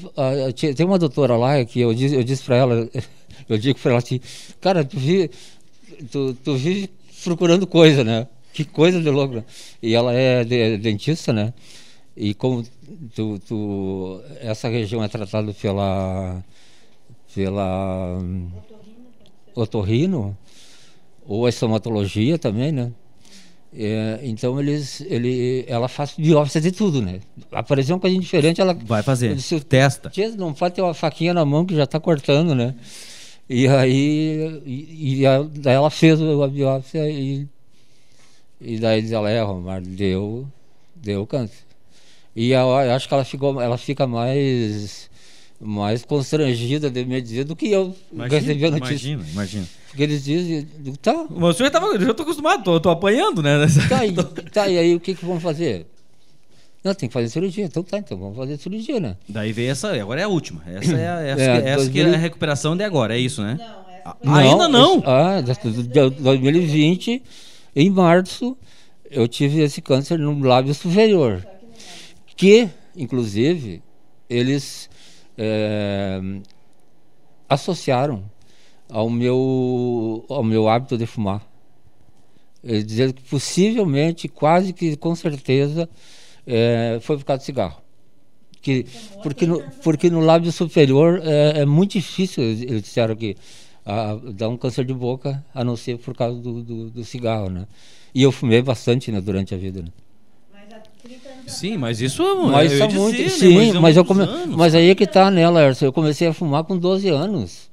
tinha- 0.55 0.75
tem 0.75 0.85
uma 0.85 0.99
doutora 0.99 1.37
lá 1.37 1.65
que 1.65 1.81
eu 1.81 1.95
disse, 1.95 2.15
eu 2.15 2.25
disse 2.25 2.43
para 2.43 2.57
ela, 2.57 2.89
eu 3.49 3.57
digo 3.59 3.79
para 3.79 3.93
ela 3.93 3.99
assim, 3.99 4.21
cara, 4.61 4.85
tu, 4.85 4.99
vi, 4.99 5.31
tu, 6.11 6.35
tu 6.43 6.57
vive 6.57 6.91
procurando 7.23 7.67
coisa, 7.67 8.03
né? 8.03 8.27
Que 8.57 8.65
coisa 8.65 9.01
de 9.03 9.11
louco. 9.11 9.35
né?" 9.37 9.45
E 9.83 9.95
ela 9.95 10.13
é 10.15 10.43
de- 10.45 10.79
dentista, 10.79 11.33
né? 11.33 11.53
E 12.17 12.33
como 12.33 12.65
tu, 13.15 13.39
tu- 13.47 14.21
essa 14.41 14.69
região 14.69 15.05
é 15.05 15.09
tratada 15.09 15.53
pela 15.53 16.43
pela 17.35 18.19
hum, 18.19 18.49
otorrino 19.55 20.37
ou 21.27 21.45
a 21.45 21.49
estomatologia 21.51 22.39
também, 22.39 22.73
né? 22.73 22.93
É, 23.79 24.21
então 24.23 24.59
eles 24.59 25.03
ele 25.03 25.65
ela 25.69 25.87
faz 25.89 26.15
biópsia 26.17 26.61
de 26.63 26.73
tudo, 26.73 27.03
né? 27.03 27.21
Apareceu 27.53 27.95
uma 27.97 28.01
coisa 28.01 28.19
diferente, 28.19 28.59
ela 28.61 28.73
Vai 28.73 29.03
fazer. 29.03 29.35
Disse, 29.35 29.61
Testa. 29.61 30.11
Não 30.39 30.55
pode 30.55 30.75
ter 30.77 30.81
uma 30.83 30.95
faquinha 30.95 31.35
na 31.35 31.45
mão 31.45 31.67
que 31.67 31.75
já 31.77 31.85
está 31.85 32.01
cortando, 32.01 32.55
né? 32.55 32.75
E 33.51 33.69
aí 33.69 34.63
e, 34.65 35.19
e 35.21 35.27
a- 35.27 35.43
daí 35.43 35.75
ela 35.75 35.91
fez 35.91 36.19
a 36.23 36.49
biópsia 36.49 37.11
e 37.11 37.47
e 38.61 38.79
daí 38.79 39.03
diz 39.03 39.13
ela 39.13 39.31
é, 39.31 39.41
Romário, 39.43 39.87
deu 39.87 40.47
deu 40.95 41.27
câncer. 41.27 41.65
E 42.35 42.51
eu, 42.51 42.61
eu 42.61 42.93
acho 42.93 43.09
que 43.09 43.15
ela 43.15 43.25
ficou 43.25 43.61
ela 43.61 43.79
fica 43.79 44.07
mais 44.07 45.09
mais 45.61 46.05
constrangida 46.05 46.91
de 46.91 47.05
me 47.05 47.21
dizer 47.21 47.45
do 47.45 47.57
que 47.57 47.71
eu 47.71 47.95
recebi 48.29 48.67
a 48.67 48.71
notícia. 48.71 49.09
imagina, 49.09 49.25
imagina. 49.33 49.67
Porque 49.89 50.03
eles 50.03 50.23
dizem, 50.25 50.67
tá, 51.01 51.27
Mas 51.31 51.55
o 51.55 51.59
senhor 51.59 51.71
tava, 51.71 51.87
eu 51.87 52.01
já 52.01 52.13
tô 52.13 52.23
acostumado, 52.25 52.63
tô, 52.63 52.79
tô 52.79 52.91
apanhando, 52.91 53.43
né? 53.43 53.57
tá, 53.89 54.05
e, 54.05 54.13
tá, 54.13 54.69
e 54.69 54.77
aí 54.79 54.95
o 54.95 55.01
que 55.01 55.15
que 55.15 55.25
vão 55.25 55.41
fazer? 55.41 55.87
Não, 56.85 56.95
tem 56.95 57.09
que 57.09 57.13
fazer 57.15 57.29
cirurgia. 57.31 57.65
Então 57.65 57.83
tá, 57.83 57.99
então 57.99 58.17
vamos 58.19 58.37
fazer 58.37 58.59
cirurgia, 58.59 59.01
né? 59.01 59.17
Daí 59.29 59.53
veio 59.53 59.71
essa, 59.73 59.91
agora 60.01 60.21
é 60.21 60.25
a 60.25 60.29
última. 60.29 60.63
Essa 60.67 60.97
é, 60.97 61.09
a- 61.09 61.21
essa, 61.23 61.43
É, 61.43 61.63
que- 61.63 61.69
essa 61.69 61.91
que 61.91 61.99
é 62.01 62.03
2000 62.05 62.15
a 62.15 62.17
recuperação 62.19 62.77
de 62.77 62.85
agora, 62.85 63.17
é 63.17 63.19
isso, 63.19 63.43
né? 63.43 63.57
Não, 63.59 63.65
essa 63.65 64.03
Ah, 64.05 64.17
foi 64.23 64.31
Ainda 64.35 64.69
não? 64.69 64.99
esse- 64.99 65.07
Ah, 65.07 65.41
de- 65.41 66.11
de 66.11 66.11
2020, 66.23 67.23
em 67.77 67.91
março, 67.91 68.57
eu 69.11 69.29
tive 69.29 69.61
esse 69.61 69.83
câncer 69.83 70.19
no 70.19 70.39
lábio 70.41 70.73
superior. 70.73 71.47
Que, 72.35 72.71
inclusive, 72.97 73.83
eles 74.31 74.89
eh, 75.37 76.41
associaram 77.47 78.25
ao 78.89 79.11
meu, 79.11 80.25
ao 80.31 80.43
meu 80.43 80.69
hábito 80.71 80.97
de 80.97 81.05
fumar. 81.05 81.47
Diziam 82.65 83.13
que 83.13 83.23
possivelmente, 83.25 84.27
quase 84.27 84.73
que 84.73 84.97
com 84.97 85.15
certeza, 85.15 85.87
eh, 86.47 86.99
foi 87.03 87.19
por 87.19 87.27
causa 87.27 87.43
do 87.43 87.45
cigarro. 87.45 87.83
Que, 88.63 88.87
porque, 89.23 89.47
no, 89.47 89.63
porque 89.85 90.09
no 90.09 90.21
lábio 90.21 90.51
superior 90.51 91.21
é, 91.23 91.61
é 91.61 91.67
muito 91.67 91.93
difícil, 91.93 92.43
eles 92.43 92.83
disseram 92.83 93.15
que 93.15 93.37
ah, 93.87 94.19
dá 94.35 94.49
um 94.49 94.57
câncer 94.57 94.85
de 94.85 94.93
boca, 94.93 95.45
a 95.55 95.63
não 95.63 95.77
ser 95.77 95.97
por 95.99 96.15
causa 96.15 96.41
do, 96.41 96.61
do, 96.63 96.91
do 96.91 97.05
cigarro, 97.05 97.49
né? 97.49 97.67
E 98.13 98.23
eu 98.23 98.33
fumei 98.33 98.61
bastante 98.61 99.13
né, 99.13 99.21
durante 99.21 99.55
a 99.55 99.59
vida. 99.59 99.81
Né? 99.83 99.89
Mas 100.53 100.73
há 100.73 100.83
30 101.03 101.29
anos 101.29 101.53
Sim, 101.53 101.77
mas 101.77 102.01
isso 102.01 102.23
mas 102.51 102.73
eu 102.73 102.85
é 102.85 102.89
muito. 102.89 103.17
dizer, 103.17 103.25
né? 103.25 103.29
Sim, 103.71 103.77
há 103.77 103.81
mas, 103.81 103.97
eu 103.97 104.05
come... 104.05 104.23
anos. 104.23 104.57
mas 104.57 104.75
aí 104.75 104.91
é 104.91 104.95
que 104.95 105.07
tá, 105.07 105.31
né, 105.31 105.49
Lércio? 105.49 105.85
Eu 105.87 105.93
comecei 105.93 106.27
a 106.27 106.33
fumar 106.33 106.65
com 106.65 106.77
12 106.77 107.09
anos. 107.09 107.71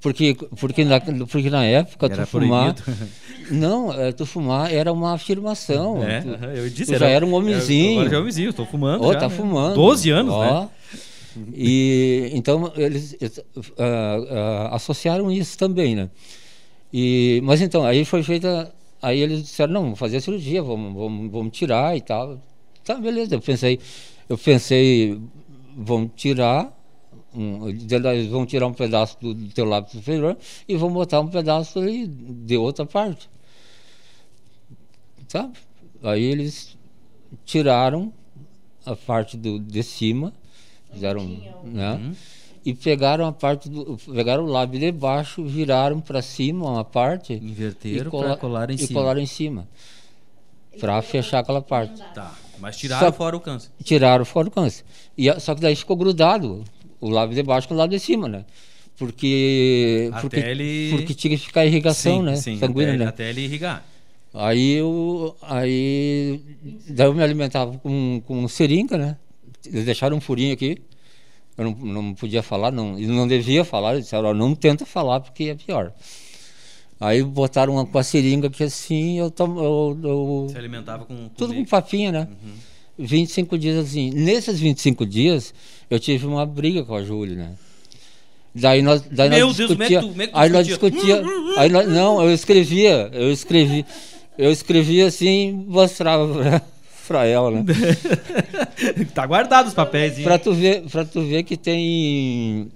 Porque, 0.00 0.34
porque, 0.58 0.82
na, 0.84 0.98
porque 1.00 1.50
na 1.50 1.64
época 1.64 2.06
Era 2.06 2.24
tu 2.24 2.30
fumar. 2.30 2.74
proibido. 2.74 3.08
Não, 3.50 3.92
é, 3.92 4.12
tu 4.12 4.24
fumar 4.24 4.72
era 4.72 4.92
uma 4.92 5.12
afirmação. 5.12 6.02
É, 6.02 6.20
Tu- 6.20 6.28
eu 6.56 6.70
disse. 6.70 6.92
tu 6.92 6.98
já 6.98 7.08
era 7.08 7.26
um 7.26 7.34
homenzinho. 7.34 7.98
Agora 7.98 8.10
já 8.10 8.16
é 8.16 8.20
homenzinho, 8.20 8.52
tô 8.52 8.64
fumando. 8.64 9.04
Ó, 9.04 9.12
já, 9.12 9.18
tá 9.18 9.28
né? 9.28 9.34
fumando. 9.34 9.74
12 9.74 10.10
anos, 10.10 10.32
Ó. 10.32 10.60
né? 10.62 10.68
E 11.54 12.30
então 12.32 12.72
eles 12.76 13.16
ah, 13.78 14.16
ah, 14.70 14.76
associaram 14.76 15.30
isso 15.30 15.56
também, 15.56 15.94
né? 15.94 16.10
E, 16.92 17.40
mas 17.44 17.60
então, 17.60 17.84
aí 17.84 18.04
foi 18.04 18.22
feita. 18.22 18.74
Aí 19.00 19.20
eles 19.20 19.42
disseram, 19.42 19.72
não, 19.72 19.82
vamos 19.82 19.98
fazer 19.98 20.18
a 20.18 20.20
cirurgia, 20.20 20.62
vamos, 20.62 20.92
vamos, 20.94 21.30
vamos 21.30 21.56
tirar 21.56 21.96
e 21.96 22.00
tal. 22.00 22.40
Tá, 22.84 22.94
beleza. 22.96 23.34
Eu 23.34 23.40
pensei, 23.40 23.78
eu 24.28 24.36
pensei, 24.36 25.20
vão 25.76 26.08
tirar. 26.08 26.76
Um, 27.32 27.68
eles 27.68 28.26
vão 28.26 28.44
tirar 28.44 28.66
um 28.66 28.74
pedaço 28.74 29.16
do, 29.20 29.32
do 29.32 29.52
teu 29.52 29.64
lábio 29.64 29.92
superior 29.92 30.36
e 30.66 30.76
vão 30.76 30.92
botar 30.92 31.20
um 31.20 31.28
pedaço 31.28 31.78
ali 31.78 32.06
de 32.08 32.56
outra 32.56 32.84
parte. 32.84 33.30
Sabe? 35.28 35.52
Aí 36.02 36.24
eles 36.24 36.76
tiraram 37.44 38.12
a 38.84 38.96
parte 38.96 39.36
do, 39.36 39.60
de 39.60 39.82
cima, 39.82 40.32
fizeram, 40.92 41.24
né? 41.64 41.92
Uhum. 41.94 42.12
E 42.64 42.74
pegaram 42.74 43.26
a 43.26 43.32
parte 43.32 43.68
do, 43.70 43.96
pegaram 44.12 44.44
o 44.44 44.46
lábio 44.46 44.78
de 44.78 44.92
baixo, 44.92 45.42
viraram 45.44 45.98
para 46.00 46.20
cima 46.20 46.68
uma 46.70 46.84
parte 46.84 47.32
Inverteram 47.32 48.08
e 48.08 48.10
cola- 48.10 48.24
pra 48.28 48.36
colar 48.36 48.70
em 48.70 48.74
e 48.74 48.78
cima. 48.78 49.00
colaram 49.00 49.20
em 49.20 49.26
cima 49.26 49.66
para 50.78 51.00
fechar 51.02 51.38
aquela 51.40 51.62
parte. 51.62 52.02
Tá, 52.14 52.34
mas 52.58 52.76
tiraram 52.76 53.06
Só- 53.06 53.12
fora 53.12 53.36
o 53.36 53.40
câncer. 53.40 53.70
Tiraram 53.82 54.24
fora 54.24 54.48
o 54.48 54.50
câncer. 54.50 54.84
E, 55.16 55.28
a- 55.30 55.40
só 55.40 55.54
que 55.54 55.60
daí 55.60 55.74
ficou 55.74 55.96
grudado 55.96 56.62
o 57.00 57.08
lábio 57.08 57.34
de 57.34 57.42
baixo 57.42 57.66
com 57.66 57.74
o 57.74 57.76
lábio 57.78 57.98
de 57.98 58.04
cima, 58.04 58.28
né? 58.28 58.44
Porque 58.98 60.10
Até 60.12 60.20
porque, 60.20 60.36
ele- 60.40 60.90
porque 60.90 61.14
tinha 61.14 61.36
que 61.36 61.42
ficar 61.46 61.64
irrigação, 61.64 62.22
né? 62.22 62.36
Sanguínea, 62.36 62.88
até, 62.90 62.96
né? 62.98 63.06
até 63.06 63.30
ele 63.30 63.40
irrigar. 63.42 63.82
Aí 64.34 64.72
eu, 64.74 65.34
aí, 65.42 66.40
daí 66.88 67.06
eu 67.06 67.14
me 67.14 67.22
alimentava 67.22 67.76
com, 67.78 68.22
com 68.26 68.46
seringa, 68.46 68.98
né? 68.98 69.16
Eles 69.66 69.84
deixaram 69.84 70.16
um 70.16 70.20
furinho 70.20 70.52
aqui. 70.54 70.78
Eu 71.58 71.64
não, 71.64 71.72
não 71.72 72.14
podia 72.14 72.42
falar, 72.42 72.70
não, 72.70 72.98
e 72.98 73.06
não 73.06 73.26
devia 73.28 73.64
falar. 73.64 73.92
Eles 73.94 74.04
disseram, 74.04 74.30
"Ó, 74.30 74.34
não 74.34 74.54
tenta 74.54 74.86
falar 74.86 75.20
porque 75.20 75.44
é 75.44 75.54
pior. 75.54 75.92
Aí 76.98 77.22
botaram 77.22 77.74
uma, 77.74 77.86
com 77.86 77.98
a 77.98 78.02
seringa 78.02 78.48
que 78.50 78.62
assim, 78.62 79.18
eu, 79.18 79.30
tom, 79.30 79.58
eu, 79.58 79.98
eu 80.02 80.46
Se 80.50 80.56
alimentava 80.58 81.04
com, 81.04 81.28
tudo 81.36 81.54
com 81.54 81.64
papinha, 81.64 82.12
né? 82.12 82.28
25 82.98 83.56
dias 83.58 83.76
assim. 83.86 84.10
Nesses 84.10 84.60
25 84.60 85.06
dias, 85.06 85.54
eu 85.88 85.98
tive 85.98 86.26
uma 86.26 86.44
briga 86.44 86.84
com 86.84 86.94
a 86.94 87.02
Júlia, 87.02 87.36
né? 87.36 87.54
Daí 88.54 88.82
nós, 88.82 89.02
daí 89.10 89.30
Meu 89.30 89.46
nós 89.46 89.56
Deus, 89.56 89.70
como 89.72 89.82
é 89.82 89.86
que 89.86 89.94
discutia, 89.94 90.00
tu- 90.00 90.08
como 90.10 90.22
é 90.22 90.26
que 90.26 90.32
aí 90.36 90.48
nós 90.50 90.66
discutia? 90.66 91.22
discutia, 91.22 91.60
aí 91.60 91.68
nós, 91.70 91.88
não, 91.88 92.22
eu 92.22 92.32
escrevia, 92.34 93.08
eu 93.12 93.30
escrevi, 93.32 93.86
eu 94.36 94.50
escrevia 94.50 95.06
assim, 95.06 95.52
mostrava 95.68 96.60
pra 97.10 97.24
ela, 97.26 97.50
né? 97.50 97.64
tá 99.12 99.26
guardado 99.26 99.66
os 99.66 99.74
papéis. 99.74 100.16
Pra 100.20 100.38
tu 100.38 100.52
ver, 100.54 100.82
pra 100.82 101.04
tu 101.04 101.22
ver 101.22 101.42
que 101.42 101.56
tem 101.56 102.70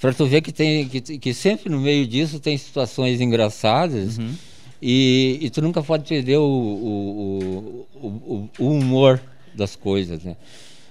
Pra 0.00 0.12
tu 0.14 0.26
ver 0.26 0.40
que 0.40 0.52
tem 0.52 0.88
que, 0.88 1.00
que 1.18 1.34
sempre 1.34 1.68
no 1.68 1.80
meio 1.80 2.06
disso 2.06 2.38
tem 2.38 2.56
situações 2.56 3.20
engraçadas 3.20 4.16
Uhum. 4.16 4.32
e, 4.80 5.38
e 5.42 5.50
tu 5.50 5.60
nunca 5.60 5.82
pode 5.82 6.08
perder 6.08 6.36
o, 6.38 6.42
o, 6.44 7.86
o, 7.94 8.48
o- 8.60 8.68
humor 8.70 9.20
das 9.54 9.74
coisas, 9.74 10.22
né? 10.22 10.36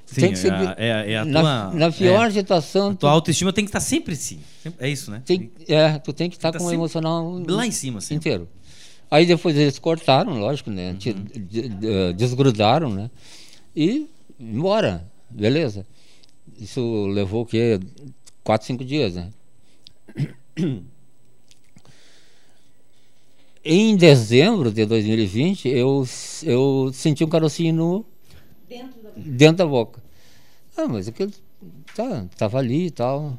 Tu 0.06 0.16
Sim, 0.16 0.22
tem 0.22 0.32
que 0.32 0.38
ser- 0.40 0.52
é, 0.52 0.56
a- 0.56 0.76
é, 0.78 1.12
é 1.14 1.18
a 1.20 1.26
na, 1.26 1.42
tua, 1.42 1.80
na 1.80 1.92
pior 1.92 2.28
é, 2.28 2.32
situação, 2.32 2.90
a 2.92 2.96
tua 2.96 3.12
autoestima 3.12 3.54
tem 3.54 3.64
que 3.64 3.70
estar 3.70 3.80
sempre. 3.80 4.16
Sempre- 4.16 4.44
É 4.78 4.90
isso, 4.90 5.10
né? 5.10 5.22
tem, 5.26 5.50
é, 5.70 5.98
tu 6.00 6.12
tem 6.12 6.30
que 6.30 6.36
estar 6.36 6.52
Tá 6.52 6.60
com 6.60 6.66
o 6.66 6.72
emocional 6.74 7.42
Lá 7.48 7.66
em 7.66 7.72
cima, 7.72 8.00
assim. 8.00 8.16
inteiro. 8.16 8.48
Aí 9.12 9.26
depois 9.26 9.58
eles 9.58 9.80
cortaram, 9.80 10.40
lógico, 10.40 10.70
né? 10.70 10.92
Uhum. 10.92 10.98
De- 10.98 12.14
Desgrudaram, 12.14 12.90
né? 12.94 13.10
E 13.76 14.08
embora, 14.40 15.06
beleza. 15.30 15.86
Isso 16.60 17.08
levou 17.08 17.44
o 17.44 17.46
quê? 17.46 17.80
Quatro, 18.44 18.68
cinco 18.68 18.84
dias, 18.86 19.16
né? 19.16 19.30
Em 23.64 23.96
dezembro 23.98 24.72
de 24.72 24.86
2020, 24.86 25.68
eu, 25.68 26.08
eu 26.44 26.92
senti 26.94 27.24
um 27.24 27.28
carocinho 27.30 27.74
no, 27.74 28.06
Dentro 28.70 29.02
da 29.02 29.10
dentro 29.16 29.58
da 29.58 29.66
boca. 29.66 30.02
Ah, 30.78 30.88
mas 30.88 31.08
aquilo 31.08 31.32
tá, 31.96 32.26
tava 32.38 32.58
ali 32.60 32.86
e 32.88 32.92
tal. 32.92 33.38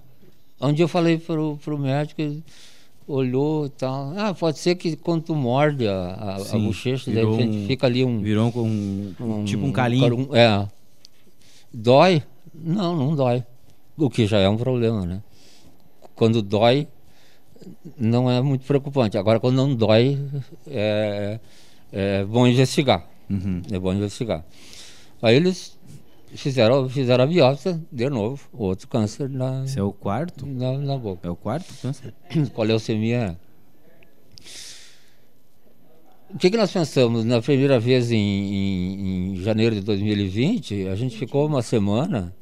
Um 0.60 0.72
dia 0.72 0.84
eu 0.84 0.88
falei 0.88 1.18
pro, 1.18 1.58
pro 1.64 1.78
médico, 1.78 2.20
ele 2.20 2.42
olhou 3.10 3.66
e 3.66 3.70
tal. 3.70 4.12
Ah, 4.16 4.32
pode 4.34 4.58
ser 4.58 4.74
que 4.76 4.96
quando 4.96 5.22
tu 5.24 5.34
morde 5.34 5.86
a, 5.86 5.92
a, 5.92 6.34
a 6.36 6.38
Sim, 6.40 6.64
bochecha, 6.66 7.10
de 7.10 7.16
virou 7.16 7.36
repente 7.36 7.56
um- 7.58 7.66
fica 7.66 7.86
ali 7.86 8.04
um, 8.04 8.20
Virou 8.22 8.52
um, 8.56 9.14
um- 9.20 9.44
tipo 9.44 9.64
um 9.64 9.72
calinho. 9.72 10.02
carum- 10.02 10.34
é. 10.36 10.68
Dói? 11.72 12.22
Não, 12.54 12.96
não 12.96 13.14
dói. 13.14 13.44
O 13.96 14.08
que 14.10 14.26
já 14.26 14.38
é 14.38 14.48
um 14.48 14.56
problema, 14.56 15.04
né? 15.04 15.22
Quando 16.14 16.42
dói, 16.42 16.88
não 17.98 18.30
é 18.30 18.40
muito 18.40 18.64
preocupante. 18.66 19.16
Agora, 19.18 19.38
quando 19.40 19.56
não 19.56 19.74
dói, 19.74 20.18
é, 20.66 21.38
é 21.92 22.24
bom 22.24 22.46
investigar. 22.46 23.06
Uhum. 23.28 23.62
É 23.70 23.78
bom 23.78 23.92
investigar. 23.92 24.44
Aí 25.22 25.36
eles 25.36 25.78
fizeram, 26.34 26.88
fizeram 26.88 27.24
a 27.24 27.26
biópsia, 27.26 27.80
de 27.90 28.08
novo, 28.10 28.48
outro 28.52 28.86
câncer 28.88 29.28
na, 29.28 29.64
Esse 29.64 29.78
é 29.78 29.82
o 29.82 29.92
quarto? 29.92 30.46
na, 30.46 30.76
na 30.78 30.96
boca. 30.96 31.26
É 31.26 31.30
o 31.30 31.36
quarto 31.36 31.72
câncer? 31.80 32.14
A 32.56 32.62
leucemia. 32.62 33.38
O 36.32 36.38
que, 36.38 36.48
que 36.50 36.56
nós 36.56 36.70
pensamos? 36.70 37.24
Na 37.24 37.42
primeira 37.42 37.80
vez 37.80 38.12
em, 38.12 38.16
em- 38.18 39.32
em 39.32 39.36
janeiro 39.42 39.74
de 39.74 39.80
2020, 39.80 40.86
a 40.86 40.94
gente 40.94 41.16
ficou 41.18 41.44
uma 41.46 41.60
semana 41.60 42.32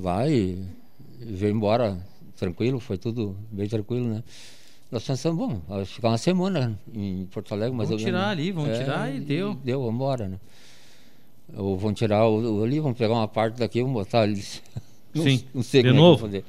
lá 0.00 0.28
e 0.28 0.56
veio 1.18 1.52
embora 1.54 1.98
tranquilo, 2.36 2.78
foi 2.78 2.96
tudo 2.96 3.36
bem 3.50 3.66
tranquilo, 3.68 4.06
né? 4.08 4.22
Nós 4.88 5.02
pensamos, 5.04 5.36
bom, 5.36 5.60
vai 5.66 5.84
ficar 5.84 6.10
uma 6.10 6.18
semana 6.18 6.78
em 6.94 7.26
Porto 7.32 7.52
Alegre, 7.52 7.76
mas 7.76 7.88
Vamos 7.88 8.04
tirar 8.04 8.28
ali, 8.28 8.52
vamos 8.52 8.78
tirar 8.78 9.12
e 9.12 9.18
deu. 9.18 9.54
Deu, 9.54 9.80
vamos 9.80 9.94
embora, 9.96 10.28
né? 10.28 10.38
Ou 11.54 11.76
vão 11.78 11.92
tirar 11.94 12.26
o, 12.26 12.58
o 12.60 12.64
ali, 12.64 12.80
vão 12.80 12.92
pegar 12.94 13.14
uma 13.14 13.28
parte 13.28 13.58
daqui, 13.58 13.82
vão 13.82 13.92
botar 13.92 14.22
ali. 14.22 14.42
Não, 15.14 15.22
Sim, 15.24 15.42
não 15.54 15.62
sei 15.62 15.82
de 15.82 15.88
como 15.90 16.00
novo. 16.00 16.26
é 16.26 16.28
fazer. 16.28 16.44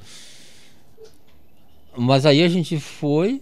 Mas 1.95 2.25
aí 2.25 2.43
a 2.43 2.47
gente 2.47 2.79
foi. 2.79 3.41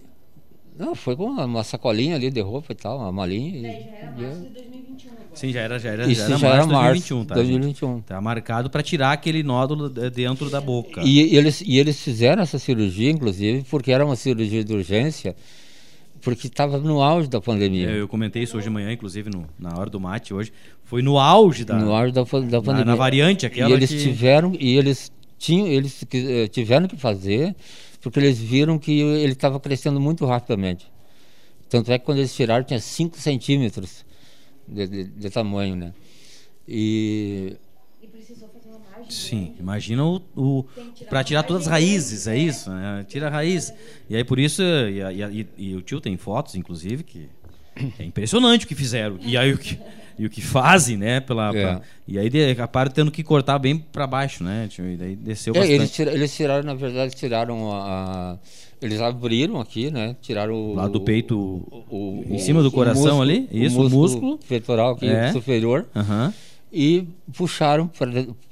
Não, 0.78 0.94
foi 0.94 1.16
com 1.16 1.24
uma, 1.24 1.44
uma 1.46 1.64
sacolinha 1.64 2.16
ali 2.16 2.30
de 2.30 2.40
roupa 2.40 2.72
e 2.72 2.74
tal, 2.76 2.98
uma 2.98 3.10
malinha. 3.12 3.56
E, 3.56 3.62
já 3.62 3.96
era 3.96 4.12
e- 4.16 4.24
março 4.24 4.40
de 4.40 4.52
2021 4.52 5.12
agora. 5.12 5.26
Sim, 5.34 5.52
já 5.52 5.60
era, 5.60 5.78
já 5.78 5.90
era, 5.90 6.06
Isso 6.06 6.20
já 6.20 6.26
era 6.26 6.36
já 6.38 6.46
era 6.48 6.56
março 6.56 6.68
de 6.68 6.74
março 6.74 7.14
2021, 7.14 7.24
tá? 7.24 7.34
gente? 7.36 7.46
2021. 7.50 8.00
Tá 8.02 8.20
marcado 8.20 8.70
para 8.70 8.82
tirar 8.82 9.12
aquele 9.12 9.42
nódulo 9.42 9.88
de- 9.88 10.10
dentro 10.10 10.50
da 10.50 10.60
boca. 10.60 11.02
E, 11.02 11.22
e 11.32 11.36
eles, 11.36 11.60
e 11.62 11.78
eles 11.78 12.00
fizeram 12.00 12.42
essa 12.42 12.58
cirurgia, 12.58 13.10
inclusive, 13.10 13.64
porque 13.70 13.90
era 13.90 14.04
uma 14.04 14.16
cirurgia 14.16 14.62
de 14.64 14.72
urgência, 14.74 15.34
porque 16.26 16.48
estava 16.48 16.76
no 16.78 17.00
auge 17.00 17.28
da 17.28 17.40
pandemia. 17.40 17.88
É, 17.88 18.00
Eu 18.00 18.08
comentei 18.08 18.42
isso 18.42 18.56
hoje 18.56 18.64
de 18.66 18.70
manhã, 18.70 18.90
inclusive 18.92 19.30
no- 19.30 19.46
na 19.56 19.78
hora 19.78 19.88
do 19.88 20.00
mate 20.00 20.34
hoje. 20.34 20.52
Foi 20.82 21.00
no 21.00 21.18
auge 21.18 21.64
da. 21.64 21.78
no 21.78 21.94
auge 21.94 22.12
da, 22.12 22.22
da 22.24 22.40
na, 22.40 22.60
pandemia. 22.62 22.84
na 22.84 22.94
variante 22.96 23.46
aquela 23.46 23.70
e 23.70 23.72
eles 23.74 23.90
que... 23.90 23.98
tiveram 24.02 24.52
e 24.58 24.76
eles 24.76 25.12
tinham 25.38 25.68
eles 25.68 26.02
que- 26.08 26.26
eh, 26.42 26.48
tiveram 26.48 26.88
que 26.88 26.96
fazer 26.96 27.54
porque 28.00 28.18
eles 28.18 28.38
viram 28.40 28.76
que 28.76 29.00
ele 29.00 29.34
estava 29.34 29.60
crescendo 29.60 30.00
muito 30.00 30.26
rapidamente 30.26 30.90
tanto 31.68 31.92
é 31.92 31.98
que 31.98 32.04
quando 32.04 32.18
eles 32.18 32.34
tiraram 32.34 32.64
tinha 32.64 32.80
5 32.80 33.16
centímetros 33.18 34.04
de, 34.66 34.86
de- 34.88 35.04
de 35.04 35.30
tamanho 35.30 35.76
né 35.76 35.92
e 36.68 37.56
E 38.02 38.06
precisou 38.08 38.48
fazer 38.48 38.68
uma 38.70 38.78
margem. 38.80 38.95
Sim, 39.08 39.52
imagina 39.60 40.04
o, 40.04 40.20
o 40.36 40.64
para 41.08 41.22
tirar 41.24 41.42
todas 41.44 41.62
as 41.62 41.68
raízes, 41.68 42.26
é 42.26 42.36
isso, 42.36 42.70
né? 42.70 43.04
Tira 43.08 43.28
a 43.28 43.30
raiz. 43.30 43.72
E 44.10 44.16
aí 44.16 44.24
por 44.24 44.38
isso 44.38 44.62
e, 44.62 45.00
e 45.32 45.46
e- 45.70 45.74
o 45.76 45.82
tio 45.82 46.00
tem 46.00 46.16
fotos, 46.16 46.54
inclusive, 46.56 47.02
que 47.04 47.28
é 47.98 48.04
impressionante 48.04 48.64
o 48.64 48.68
que 48.68 48.74
fizeram. 48.74 49.18
E 49.22 49.36
aí 49.36 49.52
o 49.52 49.58
que 49.58 49.78
e 50.18 50.24
o 50.24 50.30
que 50.30 50.40
fazem, 50.40 50.96
né? 50.96 51.20
Pela, 51.20 51.48
É. 51.54 51.62
pra- 51.62 51.82
e 52.08 52.18
aí 52.18 52.50
acabaram 52.50 52.90
tendo 52.90 53.10
que 53.10 53.22
cortar 53.22 53.58
bem 53.58 53.76
para 53.76 54.06
baixo, 54.06 54.42
né? 54.42 54.66
E 54.78 54.96
daí 54.96 55.14
desceu 55.14 55.52
É, 55.54 55.58
bastante. 55.58 55.74
eles, 55.74 55.90
tira- 55.92 56.12
eles 56.12 56.34
tiraram 56.34 56.64
na 56.64 56.74
verdade 56.74 57.14
tiraram 57.14 57.70
a, 57.70 58.32
a- 58.32 58.38
eles 58.80 58.98
abriram 59.00 59.60
aqui 59.60 59.90
né 59.90 60.16
tiraram 60.22 60.54
o 60.54 60.74
Lá 60.74 60.88
do 60.88 61.00
peito, 61.02 61.38
o- 61.38 61.84
o- 61.90 62.24
em 62.30 62.38
cima 62.38 62.62
do 62.62 62.68
o 62.68 62.72
coração 62.72 63.16
músculo- 63.18 63.22
ali, 63.22 63.48
isso, 63.52 63.76
o 63.76 63.80
o 63.80 63.82
músculo, 63.90 64.02
músculo. 64.02 64.38
peitoral 64.48 64.92
aqui 64.92 65.06
É. 65.06 65.32
superior 65.32 65.86
Aham. 65.94 66.32
E 66.72 67.06
puxaram 67.32 67.90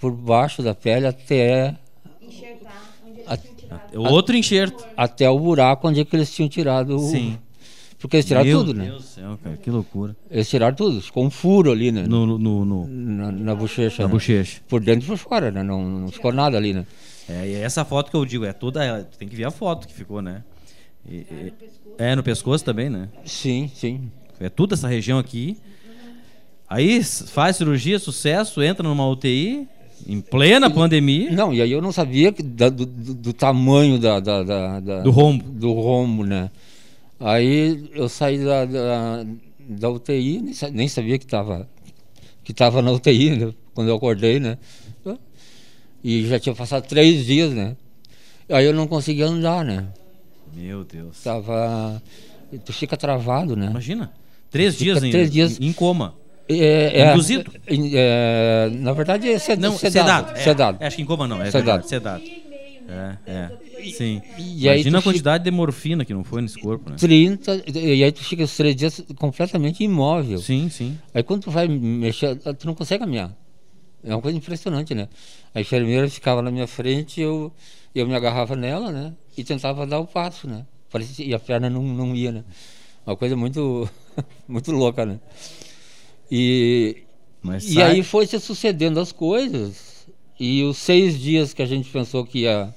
por 0.00 0.12
baixo 0.12 0.62
da 0.62 0.74
pele 0.74 1.06
até 1.06 1.76
Enxertar 2.22 2.92
onde 3.06 3.18
eles 3.20 3.28
A- 3.28 3.36
tinham 3.36 3.54
tirado. 3.56 3.80
É 3.92 3.98
Outro 3.98 4.36
enxerto. 4.36 4.84
até 4.96 5.28
o 5.28 5.38
buraco 5.38 5.88
onde 5.88 6.00
é 6.00 6.04
que 6.04 6.14
eles 6.16 6.32
tinham 6.34 6.48
tirado 6.48 6.96
o... 6.96 6.98
Sim. 7.10 7.38
Porque 7.98 8.16
eles 8.16 8.26
tiraram 8.26 8.46
Meu 8.46 8.58
tudo, 8.58 8.74
né? 8.74 8.84
Deus 8.84 9.02
do 9.02 9.08
céu, 9.08 9.38
cara, 9.42 9.56
que 9.56 9.70
loucura. 9.70 10.14
Eles 10.30 10.46
tiraram 10.48 10.76
tudo. 10.76 11.00
Ficou 11.00 11.24
um 11.24 11.30
furo 11.30 11.72
ali, 11.72 11.90
né? 11.90 12.04
No, 12.06 12.26
no, 12.38 12.64
no- 12.64 12.86
Na, 12.86 13.32
na 13.32 13.54
bochecha. 13.54 14.02
na 14.02 14.08
né? 14.08 14.12
bochecha. 14.12 14.60
Por 14.68 14.80
dentro 14.82 15.06
e 15.06 15.08
por 15.08 15.16
fora, 15.16 15.50
né? 15.50 15.62
Não, 15.62 15.82
não 15.82 16.08
ficou 16.08 16.30
nada 16.30 16.58
ali, 16.58 16.74
né? 16.74 16.84
É, 17.26 17.48
e 17.48 17.54
essa 17.54 17.82
foto 17.82 18.10
que 18.10 18.16
eu 18.16 18.26
digo, 18.26 18.44
é 18.44 18.52
toda. 18.52 19.04
Tem 19.18 19.26
que 19.26 19.34
ver 19.34 19.46
a 19.46 19.50
foto 19.50 19.88
que 19.88 19.94
ficou, 19.94 20.20
né? 20.20 20.44
E- 21.08 21.16
e- 21.16 21.52
é, 21.96 22.14
no 22.14 22.22
pescoço 22.22 22.62
também, 22.62 22.90
né? 22.90 23.08
Sim, 23.24 23.70
sim. 23.74 24.10
É 24.38 24.50
toda 24.50 24.74
essa 24.74 24.86
região 24.86 25.18
aqui. 25.18 25.56
Aí 26.68 27.02
faz 27.04 27.56
cirurgia, 27.56 27.98
sucesso, 27.98 28.62
entra 28.62 28.86
numa 28.88 29.06
UTI, 29.08 29.68
em 30.06 30.20
plena 30.20 30.68
pandemia. 30.70 31.30
Não, 31.30 31.52
e 31.52 31.60
aí 31.62 31.70
eu 31.70 31.80
não 31.82 31.92
sabia 31.92 32.32
que 32.32 32.42
da- 32.42 32.68
do, 32.68 32.84
do- 32.86 33.32
tamanho 33.32 33.98
da, 33.98 34.18
da- 34.20 34.42
da- 34.80 35.00
Do 35.02 35.10
rombo. 35.10 35.44
Do 35.50 35.72
rombo, 35.72 36.24
né? 36.24 36.50
Aí 37.20 37.88
eu 37.94 38.08
saí 38.08 38.44
da, 38.44 38.64
da, 38.64 39.24
da 39.60 39.90
UTI, 39.90 40.40
nem, 40.42 40.54
nem 40.72 40.88
sabia 40.88 41.18
que 41.18 41.24
estava 41.24 41.68
que 42.42 42.52
tava 42.52 42.82
na 42.82 42.92
UTI, 42.92 43.30
né? 43.36 43.54
quando 43.74 43.88
eu 43.88 43.96
acordei, 43.96 44.38
né? 44.38 44.58
E 46.02 46.26
já 46.26 46.38
tinha 46.38 46.54
passado 46.54 46.86
três 46.86 47.24
dias, 47.24 47.52
né? 47.52 47.76
Aí 48.50 48.66
eu 48.66 48.74
não 48.74 48.86
conseguia 48.86 49.26
andar, 49.26 49.64
né? 49.64 49.86
Meu 50.54 50.84
Deus. 50.84 51.22
Tava. 51.22 52.02
Tu 52.64 52.72
fica 52.74 52.94
travado, 52.96 53.56
né? 53.56 53.68
Imagina. 53.70 54.12
Três 54.50 54.74
Fica 54.74 54.84
dias, 54.84 55.02
em, 55.02 55.10
três 55.10 55.30
dias- 55.30 55.58
em 55.58 55.72
coma. 55.72 56.14
É, 56.48 57.00
é, 57.00 57.12
Induzido? 57.12 57.50
é, 57.66 58.70
na 58.74 58.92
verdade 58.92 59.30
é 59.30 59.38
sed- 59.38 59.60
Não, 59.60 59.76
sedado. 59.78 60.28
sedado. 60.28 60.38
é. 60.38 60.42
sedado. 60.42 60.78
É, 60.80 60.86
acho 60.86 60.96
que 60.96 61.02
em 61.02 61.06
coma 61.06 61.26
não, 61.26 61.40
é 61.42 61.50
Sedado. 61.50 61.86
sedado. 61.88 62.22
sedado. 62.22 62.44
É, 62.86 63.16
é. 63.26 63.50
Sim. 63.92 64.20
E 64.38 64.64
Imagina 64.66 64.98
a 64.98 65.00
tu 65.00 65.02
fica- 65.04 65.12
quantidade 65.12 65.44
de 65.44 65.50
morfina 65.50 66.04
que 66.04 66.12
não 66.12 66.22
foi 66.24 66.42
nesse 66.42 66.58
corpo, 66.58 66.90
né? 66.90 66.96
30, 66.98 67.62
e 67.74 68.04
aí 68.04 68.12
tu 68.12 68.22
fica 68.22 68.42
os 68.44 68.54
três 68.56 68.76
dias 68.76 69.02
completamente 69.16 69.82
imóvel. 69.82 70.38
Sim, 70.38 70.68
sim. 70.68 70.98
Aí 71.14 71.22
quando 71.22 71.44
tu 71.44 71.50
vai 71.50 71.66
mexer, 71.66 72.36
tu 72.36 72.66
não 72.66 72.74
consegue 72.74 73.00
caminhar. 73.00 73.34
É 74.02 74.14
uma 74.14 74.20
coisa 74.20 74.36
impressionante, 74.36 74.94
né? 74.94 75.08
A 75.54 75.60
enfermeira 75.62 76.08
ficava 76.10 76.42
na 76.42 76.50
minha 76.50 76.66
frente, 76.66 77.20
eu, 77.22 77.50
eu 77.94 78.06
me 78.06 78.14
agarrava 78.14 78.54
nela, 78.54 78.90
né? 78.92 79.14
E 79.36 79.42
tentava 79.42 79.86
dar 79.86 79.98
o 79.98 80.06
passo, 80.06 80.46
né? 80.46 80.66
Parecia, 80.90 81.24
e 81.24 81.32
a 81.34 81.38
perna 81.38 81.70
não, 81.70 81.82
não 81.82 82.14
ia, 82.14 82.32
né? 82.32 82.44
Uma 83.06 83.16
coisa 83.16 83.34
muito, 83.34 83.88
muito 84.46 84.70
louca, 84.72 85.06
né? 85.06 85.18
E, 86.30 86.96
Mas 87.42 87.64
e 87.64 87.74
sai- 87.74 87.92
aí 87.92 88.02
foi 88.02 88.26
se 88.26 88.38
sucedendo 88.40 88.98
as 89.00 89.12
coisas. 89.12 89.94
E 90.38 90.62
os 90.64 90.78
seis 90.78 91.18
dias 91.20 91.52
que 91.54 91.62
a 91.62 91.66
gente 91.66 91.88
pensou 91.90 92.24
que 92.24 92.40
ia, 92.40 92.74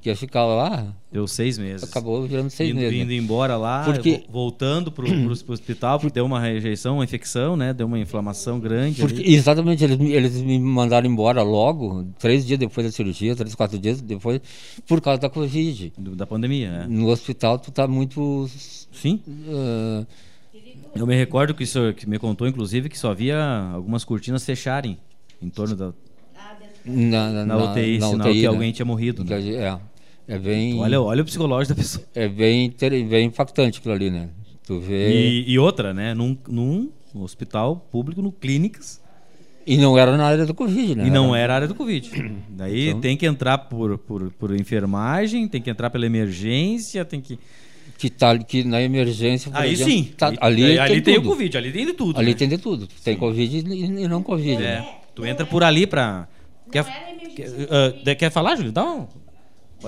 que 0.00 0.08
ia 0.08 0.16
ficar 0.16 0.46
lá, 0.46 0.86
Deu 1.12 1.26
seis 1.28 1.58
meses. 1.58 1.88
acabou 1.88 2.26
virando 2.26 2.48
seis 2.48 2.70
indo, 2.70 2.80
meses. 2.80 2.96
né? 2.96 3.04
indo 3.04 3.12
embora 3.12 3.56
lá, 3.58 3.84
Porque- 3.84 4.22
vo- 4.26 4.32
voltando 4.32 4.90
pro, 4.90 5.04
pro 5.06 5.52
hospital, 5.52 5.98
porque 6.00 6.14
deu 6.14 6.24
uma 6.24 6.40
rejeição, 6.40 6.94
uma 6.96 7.04
infecção, 7.04 7.56
né? 7.56 7.74
Deu 7.74 7.86
uma 7.86 7.98
inflamação 7.98 8.58
grande. 8.58 9.00
Porque- 9.02 9.20
exatamente, 9.22 9.84
eles, 9.84 9.98
me- 9.98 10.12
eles 10.12 10.34
me 10.40 10.58
mandaram 10.58 11.06
embora 11.06 11.42
logo, 11.42 12.06
três 12.18 12.46
dias 12.46 12.58
depois 12.58 12.86
da 12.86 12.90
cirurgia, 12.92 13.36
três, 13.36 13.54
quatro 13.54 13.78
dias 13.78 14.00
depois, 14.00 14.40
por 14.86 15.00
causa 15.02 15.20
da 15.20 15.28
Covid. 15.28 15.92
da 15.98 16.26
pandemia, 16.26 16.70
né? 16.70 16.86
No 16.88 17.08
hospital 17.08 17.58
tu 17.58 17.70
tá 17.70 17.86
muito. 17.86 18.48
Sim. 18.92 19.20
ah, 19.50 20.06
Eu 20.96 21.06
me 21.06 21.16
recordo 21.16 21.54
que 21.54 21.64
o 21.64 21.66
senhor 21.66 21.92
que 21.94 22.08
me 22.08 22.18
contou, 22.18 22.46
inclusive, 22.46 22.88
que 22.88 22.98
só 22.98 23.10
havia 23.10 23.38
algumas 23.72 24.04
cortinas 24.04 24.44
fecharem 24.44 24.98
em 25.42 25.50
torno 25.50 25.74
da 25.74 25.92
na, 26.84 27.30
na, 27.30 27.46
na 27.46 27.56
UTI, 27.70 27.98
na 27.98 28.08
sinal 28.08 28.28
UTI, 28.28 28.36
que 28.40 28.42
né? 28.42 28.48
alguém 28.48 28.72
tinha 28.72 28.86
morrido. 28.86 29.24
Né? 29.24 29.40
É, 29.54 29.78
é 30.34 30.38
bem. 30.38 30.78
Olha, 30.78 31.00
olha 31.00 31.22
o 31.22 31.24
psicológico 31.24 31.74
da 31.74 31.82
pessoa. 31.82 32.04
É 32.14 32.28
bem, 32.28 32.74
bem 33.08 33.26
impactante 33.26 33.78
aquilo 33.78 33.94
ali, 33.94 34.10
né? 34.10 34.28
Tu 34.66 34.78
vê. 34.80 35.10
E, 35.10 35.44
E, 35.48 35.52
e 35.52 35.58
outra, 35.58 35.94
né? 35.94 36.14
Num, 36.14 36.36
num 36.48 36.90
hospital 37.14 37.76
público, 37.90 38.20
no 38.20 38.30
clínicas, 38.30 39.02
não 39.78 39.96
era 39.96 40.16
na 40.16 40.26
área 40.26 40.44
do 40.44 40.54
Covid, 40.54 40.94
né? 40.94 41.06
e 41.06 41.10
não 41.10 41.34
era 41.34 41.54
área 41.54 41.68
do 41.68 41.74
Covid. 41.74 42.10
Daí 42.50 42.88
Então- 42.88 43.00
tem 43.00 43.16
que 43.16 43.26
entrar 43.26 43.56
por, 43.58 43.96
por, 43.98 44.30
por 44.32 44.54
enfermagem, 44.54 45.48
tem 45.48 45.60
que 45.62 45.70
entrar 45.70 45.90
pela 45.90 46.06
emergência, 46.06 47.04
tem 47.04 47.20
que. 47.20 47.38
Que, 47.96 48.10
tá, 48.10 48.36
que 48.38 48.64
na 48.64 48.82
emergência. 48.82 49.50
Aí 49.54 49.72
exemplo, 49.72 49.92
sim. 49.92 50.12
tá- 50.16 50.32
ali 50.40 50.64
aí, 50.64 50.70
tem, 50.72 50.78
ali 50.78 51.02
tem 51.02 51.14
o 51.14 51.22
tudo. 51.22 51.30
Covid, 51.30 51.56
ali 51.58 51.72
tem 51.72 51.86
de 51.86 51.92
tudo. 51.92 52.18
Ali 52.18 52.30
né? 52.32 52.34
tem 52.34 52.48
de 52.48 52.58
tudo. 52.58 52.88
Tem 53.02 53.16
Covid 53.16 53.56
e, 53.58 53.84
e 53.84 54.08
não 54.08 54.22
Covid. 54.22 54.56
né? 54.60 54.74
É, 54.78 54.94
tu 55.14 55.24
entra 55.24 55.46
por 55.46 55.62
ali 55.62 55.86
pra. 55.86 56.26
Quer, 56.72 56.84
era 56.84 57.10
emergência 57.12 57.34
quer, 57.34 57.46
de- 58.04 58.14
quer 58.16 58.30
falar, 58.30 58.56
Júlio? 58.56 58.72
Dá 58.72 58.84
um. 58.84 59.06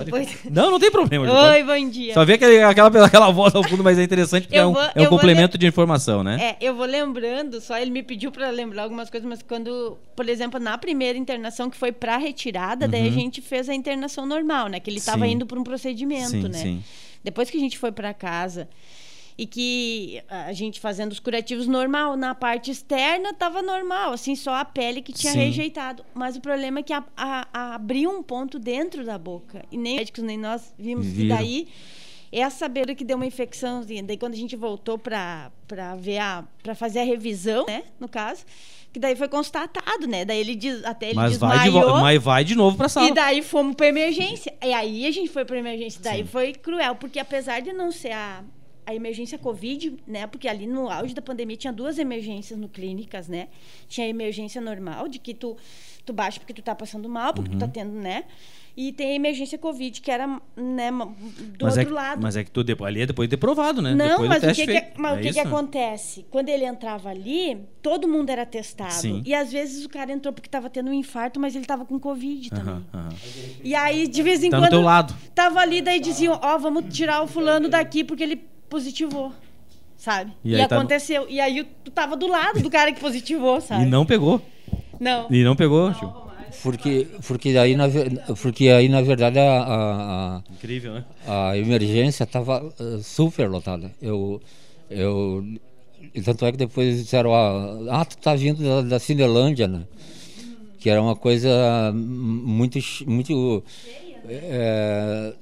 Pode... 0.05 0.37
Não, 0.49 0.71
não 0.71 0.79
tem 0.79 0.91
problema. 0.91 1.25
Oi, 1.25 1.63
pode- 1.63 1.81
bom 1.83 1.89
dia. 1.89 2.13
Só 2.13 2.23
vê 2.25 2.33
aquela, 2.33 2.69
aquela 3.05 3.31
voz 3.31 3.53
ao 3.55 3.63
fundo, 3.63 3.83
mas 3.83 3.97
é 3.97 4.03
interessante 4.03 4.43
porque 4.47 4.57
é 4.57 4.65
um, 4.65 4.73
vou- 4.73 4.81
é 4.81 4.85
um 4.85 4.91
eu 4.95 5.09
vou 5.09 5.17
complemento 5.17 5.57
de 5.57 5.65
informação, 5.67 6.23
né? 6.23 6.37
É, 6.59 6.67
eu 6.67 6.75
vou 6.75 6.85
lembrando, 6.85 7.59
só 7.61 7.77
ele 7.77 7.91
me 7.91 8.03
pediu 8.03 8.31
para 8.31 8.49
lembrar 8.49 8.83
algumas 8.83 9.09
coisas, 9.09 9.27
mas 9.27 9.41
quando, 9.41 9.97
por 10.15 10.27
exemplo, 10.29 10.59
na 10.59 10.77
primeira 10.77 11.17
internação 11.17 11.69
que 11.69 11.77
foi 11.77 11.91
para 11.91 12.17
retirada, 12.17 12.87
daí 12.87 13.07
a 13.07 13.11
gente 13.11 13.41
fez 13.41 13.67
a 13.69 13.73
internação 13.73 14.25
normal, 14.25 14.67
né? 14.67 14.79
Que 14.79 14.89
ele 14.89 14.97
estava 14.99 15.25
Uhum. 15.25 15.31
Indo 15.31 15.45
para 15.45 15.59
um 15.59 15.63
procedimento, 15.63 16.29
Sim, 16.29 16.47
né? 16.47 16.57
sim. 16.57 16.83
Depois 17.23 17.49
que 17.49 17.57
a 17.57 17.59
gente 17.59 17.77
foi 17.77 17.91
para 17.91 18.13
casa 18.13 18.67
e 19.37 19.45
que 19.45 20.21
a 20.27 20.51
gente 20.51 20.79
fazendo 20.79 21.11
os 21.11 21.19
curativos 21.19 21.67
normal, 21.67 22.15
na 22.17 22.33
parte 22.33 22.71
externa 22.71 23.29
estava 23.29 23.61
normal, 23.61 24.13
assim, 24.13 24.35
só 24.35 24.55
a 24.55 24.65
pele 24.65 25.01
que 25.01 25.13
tinha 25.13 25.33
Sim. 25.33 25.39
rejeitado. 25.39 26.03
Mas 26.13 26.35
o 26.35 26.41
problema 26.41 26.79
é 26.79 26.83
que 26.83 26.91
a, 26.93 27.03
a- 27.15 27.47
a- 27.53 27.75
abriu 27.75 28.09
um 28.09 28.23
ponto 28.23 28.57
dentro 28.57 29.05
da 29.05 29.17
boca. 29.17 29.63
E 29.71 29.77
nem 29.77 29.93
os 29.93 29.99
médicos, 29.99 30.23
nem 30.23 30.37
nós 30.37 30.73
vimos. 30.77 31.05
E 31.05 31.09
Viram. 31.11 31.35
daí 31.37 31.67
essa 32.31 32.67
beira 32.67 32.93
que 32.95 33.05
deu 33.05 33.15
uma 33.15 33.25
infecçãozinha. 33.25 34.03
Daí 34.03 34.17
quando 34.17 34.33
a 34.33 34.37
gente 34.37 34.55
voltou 34.55 34.97
para 34.97 35.51
ver 35.99 36.17
a 36.17 36.43
para 36.63 36.73
fazer 36.75 36.99
a 36.99 37.03
revisão, 37.03 37.65
né, 37.67 37.83
no 37.99 38.09
caso, 38.09 38.43
que 38.91 38.99
daí 38.99 39.15
foi 39.15 39.27
constatado, 39.29 40.07
né? 40.07 40.25
Daí 40.25 40.39
ele 40.39 40.55
diz, 40.55 40.83
até 40.83 41.07
ele 41.07 41.15
Mas 41.15 41.37
vai, 41.37 41.57
de 41.59 41.63
desmaiou. 41.65 42.01
mas 42.01 42.21
vai 42.23 42.43
de 42.43 42.55
novo 42.55 42.75
pra 42.75 42.89
sala. 42.89 43.07
E 43.07 43.13
daí 43.13 43.41
fomos 43.43 43.75
para 43.75 43.87
emergência. 43.87 44.53
E 44.63 44.73
aí 44.73 45.05
a 45.05 45.11
gente 45.11 45.29
foi 45.29 45.45
para 45.45 45.57
emergência. 45.57 46.01
Daí 46.01 46.25
foi 46.25 46.53
cruel, 46.53 46.95
porque 46.95 47.19
apesar 47.19 47.61
de 47.61 47.71
não 47.71 47.91
ser 47.91 48.11
a, 48.11 48.43
a 48.87 48.95
emergência 48.95 49.37
Covid, 49.37 49.97
né? 50.07 50.25
Porque 50.27 50.47
ali 50.47 50.65
no 50.65 50.89
auge 50.89 51.13
da 51.13 51.21
pandemia 51.21 51.57
tinha 51.57 51.73
duas 51.73 51.99
emergências 51.99 52.57
no 52.57 52.69
clínicas, 52.69 53.27
né? 53.27 53.49
Tinha 53.89 54.07
a 54.07 54.09
emergência 54.09 54.61
normal, 54.61 55.07
de 55.09 55.19
que 55.19 55.33
tu, 55.33 55.57
tu 56.05 56.13
baixa 56.13 56.39
porque 56.39 56.53
tu 56.53 56.61
tá 56.61 56.73
passando 56.73 57.09
mal, 57.09 57.33
porque 57.33 57.51
Uhum. 57.51 57.57
tu 57.57 57.59
tá 57.59 57.67
tendo, 57.67 57.91
né? 57.91 58.23
E 58.79 58.91
tem 58.93 59.07
a 59.13 59.15
emergência 59.15 59.57
Covid, 59.57 59.99
que 59.99 60.11
era, 60.11 60.27
né, 60.55 60.91
do 60.91 61.65
mas, 61.65 61.75
outro 61.77 61.81
é, 61.81 61.85
que- 61.85 61.91
lado. 61.91 62.21
mas 62.21 62.37
é 62.37 62.43
que 62.43 62.51
tu 62.51 62.63
ali 62.85 63.01
é 63.01 63.05
depois 63.07 63.27
de 63.27 63.35
ter 63.35 63.39
provado, 63.41 63.81
né? 63.81 63.95
Não, 63.95 64.07
depois 64.07 64.29
mas 64.29 64.41
do 64.43 64.51
o 64.51 64.53
que, 64.53 64.67
que, 64.67 64.85
mas 65.01 65.17
É 65.17 65.19
o 65.19 65.23
que, 65.23 65.33
que 65.33 65.39
acontece? 65.39 66.25
Quando 66.29 66.49
ele 66.49 66.63
entrava 66.63 67.09
ali, 67.09 67.57
todo 67.81 68.07
mundo 68.07 68.29
era 68.29 68.45
testado. 68.45 68.93
Sim. 68.93 69.23
E 69.25 69.33
às 69.33 69.51
vezes 69.51 69.83
o 69.83 69.89
cara 69.89 70.11
entrou 70.11 70.31
porque 70.31 70.47
estava 70.47 70.69
tendo 70.69 70.91
um 70.91 70.93
infarto, 70.93 71.39
mas 71.39 71.55
ele 71.55 71.63
estava 71.65 71.85
com 71.85 71.99
Covid 71.99 72.51
também. 72.51 72.65
Aham, 72.75 72.85
aham. 72.93 73.09
E 73.63 73.73
aí, 73.73 74.07
de 74.07 74.21
vez 74.21 74.43
em 74.43 74.51
Tá 74.51 74.59
quando. 74.59 74.69
teu 74.69 74.81
lado. 74.81 75.13
Tava 75.33 75.59
ali, 75.59 75.81
daí 75.81 75.99
diziam: 75.99 76.39
Ó, 76.39 76.57
vamos 76.59 76.93
tirar 76.95 77.23
o 77.23 77.27
fulano 77.27 77.67
daqui 77.67 78.03
porque 78.03 78.21
ele 78.21 78.35
positivou. 78.69 79.31
Sabe? 79.97 80.31
E 80.43 80.53
E, 80.53 80.67
tá 80.67 80.75
aconteceu. 80.75 81.27
E 81.27 81.39
aí 81.39 81.63
tu 81.83 81.91
tava 81.91 82.15
do 82.15 82.27
lado 82.27 82.61
do 82.61 82.69
cara 82.69 82.91
que 82.93 82.99
positivou, 82.99 83.59
sabe? 83.61 83.83
E 83.83 83.85
não 83.85 84.05
pegou. 84.05 84.41
Não. 84.99 85.27
E 85.29 85.43
não 85.43 85.55
pegou, 85.55 85.93
tio. 85.93 86.13
Porque, 86.63 87.07
porque, 87.27 87.49
aí, 87.57 87.75
na, 87.75 87.85
porque 88.41 88.69
aí, 88.69 88.87
na 88.89 89.01
verdade, 89.01 89.37
a, 89.37 89.63
a, 89.63 90.41
Incrível, 90.53 90.93
né? 90.93 91.05
a, 91.25 91.49
a 91.51 91.57
emergência 91.57 92.23
estava 92.23 92.73
super 93.03 93.49
lotada. 93.49 93.91
Eu, 94.01 94.41
eu, 94.89 95.43
tanto 96.23 96.45
é 96.45 96.51
que 96.51 96.57
depois 96.57 96.97
disseram, 96.97 97.33
ah, 97.33 97.99
ah 97.99 98.05
tu 98.05 98.17
tá 98.17 98.33
vindo 98.33 98.63
da, 98.63 98.81
da 98.81 98.99
Cinelândia, 98.99 99.67
né? 99.67 99.83
Que 100.79 100.89
era 100.89 101.01
uma 101.01 101.15
coisa 101.15 101.91
muito, 101.93 102.79
chi- 102.79 103.05
muito 103.05 103.63
é, 104.27 105.33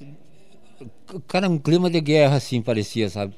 cara, 1.28 1.50
um 1.50 1.58
clima 1.58 1.90
de 1.90 2.00
guerra, 2.02 2.36
assim, 2.38 2.62
parecia, 2.62 3.10
sabe? 3.10 3.34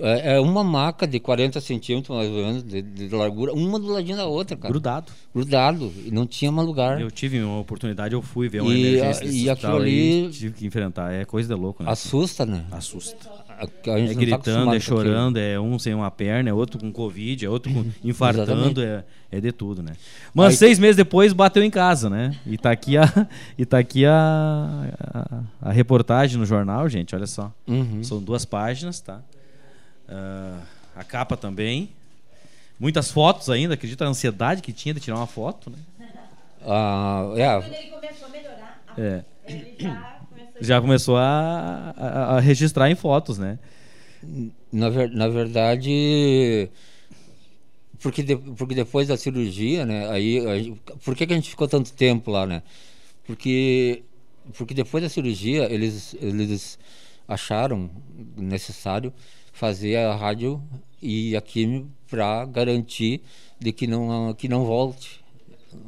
É 0.00 0.34
é 0.34 0.40
uma 0.40 0.64
maca 0.64 1.06
de 1.06 1.20
40 1.20 1.60
centímetros, 1.60 2.14
mais 2.16 2.28
ou 2.28 2.36
menos, 2.44 2.62
de, 2.64 2.82
de 2.82 3.08
largura, 3.14 3.52
uma 3.52 3.78
do 3.78 3.86
ladinho 3.86 4.16
da 4.16 4.26
outra, 4.26 4.56
cara. 4.56 4.72
Grudado. 4.72 5.12
Grudado. 5.32 5.92
E 6.04 6.10
não 6.10 6.26
tinha 6.26 6.50
mais 6.50 6.66
lugar. 6.66 7.00
Eu 7.00 7.08
tive 7.10 7.40
uma 7.40 7.60
oportunidade, 7.60 8.12
eu 8.12 8.20
fui 8.20 8.48
ver 8.48 8.62
uma 8.62 8.74
E, 8.74 8.80
emergência 8.96 9.26
a- 9.26 9.30
e 9.32 9.48
aquilo 9.48 9.76
ali- 9.76 10.28
tive 10.30 10.54
que 10.54 10.66
enfrentar. 10.66 11.12
É 11.12 11.24
coisa 11.24 11.54
de 11.54 11.60
louco, 11.60 11.84
né? 11.84 11.90
Assusta, 11.90 12.44
né? 12.44 12.64
Assusta. 12.72 13.16
A- 13.58 13.98
gente 13.98 14.10
É 14.10 14.14
tá 14.14 14.20
gritando, 14.20 14.34
acostumado 14.34 14.76
é 14.76 14.80
chorando, 14.80 15.36
é 15.38 15.58
um 15.58 15.78
sem 15.78 15.94
uma 15.94 16.10
perna, 16.10 16.50
é 16.50 16.52
outro 16.52 16.78
com 16.78 16.92
Covid, 16.92 17.44
é 17.44 17.48
outro 17.48 17.72
com 17.72 17.84
infartando, 18.04 18.82
é, 18.82 19.02
é 19.32 19.40
de 19.40 19.50
tudo, 19.52 19.82
né? 19.82 19.92
Mas 20.34 20.50
Aí- 20.50 20.56
seis 20.56 20.78
meses 20.78 20.96
depois 20.96 21.32
bateu 21.32 21.62
em 21.62 21.70
casa, 21.70 22.10
né? 22.10 22.36
E 22.44 22.58
tá 22.58 22.70
aqui 22.70 22.96
a, 22.98 23.04
e 23.56 23.64
tá 23.64 23.78
aqui 23.78 24.04
a, 24.04 24.12
a, 25.62 25.68
a 25.68 25.72
reportagem 25.72 26.38
no 26.38 26.44
jornal, 26.44 26.88
gente, 26.88 27.14
olha 27.16 27.26
só. 27.26 27.50
Uhum. 27.66 28.02
São 28.04 28.20
duas 28.22 28.44
páginas, 28.44 29.00
tá? 29.00 29.20
Ah, 30.08 30.60
a 30.94 31.02
capa 31.04 31.36
também. 31.36 31.90
Muitas 32.78 33.10
fotos 33.10 33.48
ainda, 33.48 33.72
acredita 33.74 34.04
a 34.04 34.08
ansiedade 34.08 34.60
que 34.60 34.70
tinha 34.72 34.92
de 34.92 35.00
tirar 35.00 35.16
uma 35.16 35.26
foto, 35.26 35.70
né? 35.70 35.78
Ah, 36.66 37.32
é, 37.36 37.60
Quando 37.60 37.72
ele 37.74 37.90
começou 37.90 38.26
a 38.26 38.30
melhorar, 38.30 38.82
É. 38.98 39.24
ele 39.46 39.76
já 39.78 40.15
Já 40.60 40.80
começou 40.80 41.16
a, 41.16 41.94
a, 41.96 42.36
a 42.36 42.40
registrar 42.40 42.90
em 42.90 42.94
fotos, 42.94 43.38
né? 43.38 43.58
Na, 44.72 44.88
ver, 44.88 45.10
na 45.10 45.28
verdade, 45.28 46.70
porque, 48.00 48.22
de, 48.22 48.36
porque 48.36 48.74
depois 48.74 49.08
da 49.08 49.16
cirurgia, 49.16 49.84
né? 49.84 50.08
Aí, 50.10 50.46
aí, 50.46 50.74
por 51.04 51.14
que, 51.14 51.26
que 51.26 51.32
a 51.32 51.36
gente 51.36 51.50
ficou 51.50 51.68
tanto 51.68 51.92
tempo 51.92 52.30
lá, 52.30 52.46
né? 52.46 52.62
Porque, 53.26 54.04
porque 54.56 54.74
depois 54.74 55.02
da 55.02 55.10
cirurgia 55.10 55.64
eles, 55.72 56.14
eles 56.20 56.78
acharam 57.26 57.90
necessário 58.36 59.12
fazer 59.52 59.96
a 59.96 60.14
rádio 60.14 60.62
e 61.02 61.36
a 61.36 61.40
químio 61.40 61.90
para 62.08 62.44
garantir 62.44 63.22
de 63.58 63.72
que 63.72 63.86
não 63.86 64.34
que 64.34 64.48
não 64.48 64.64
volte 64.64 65.24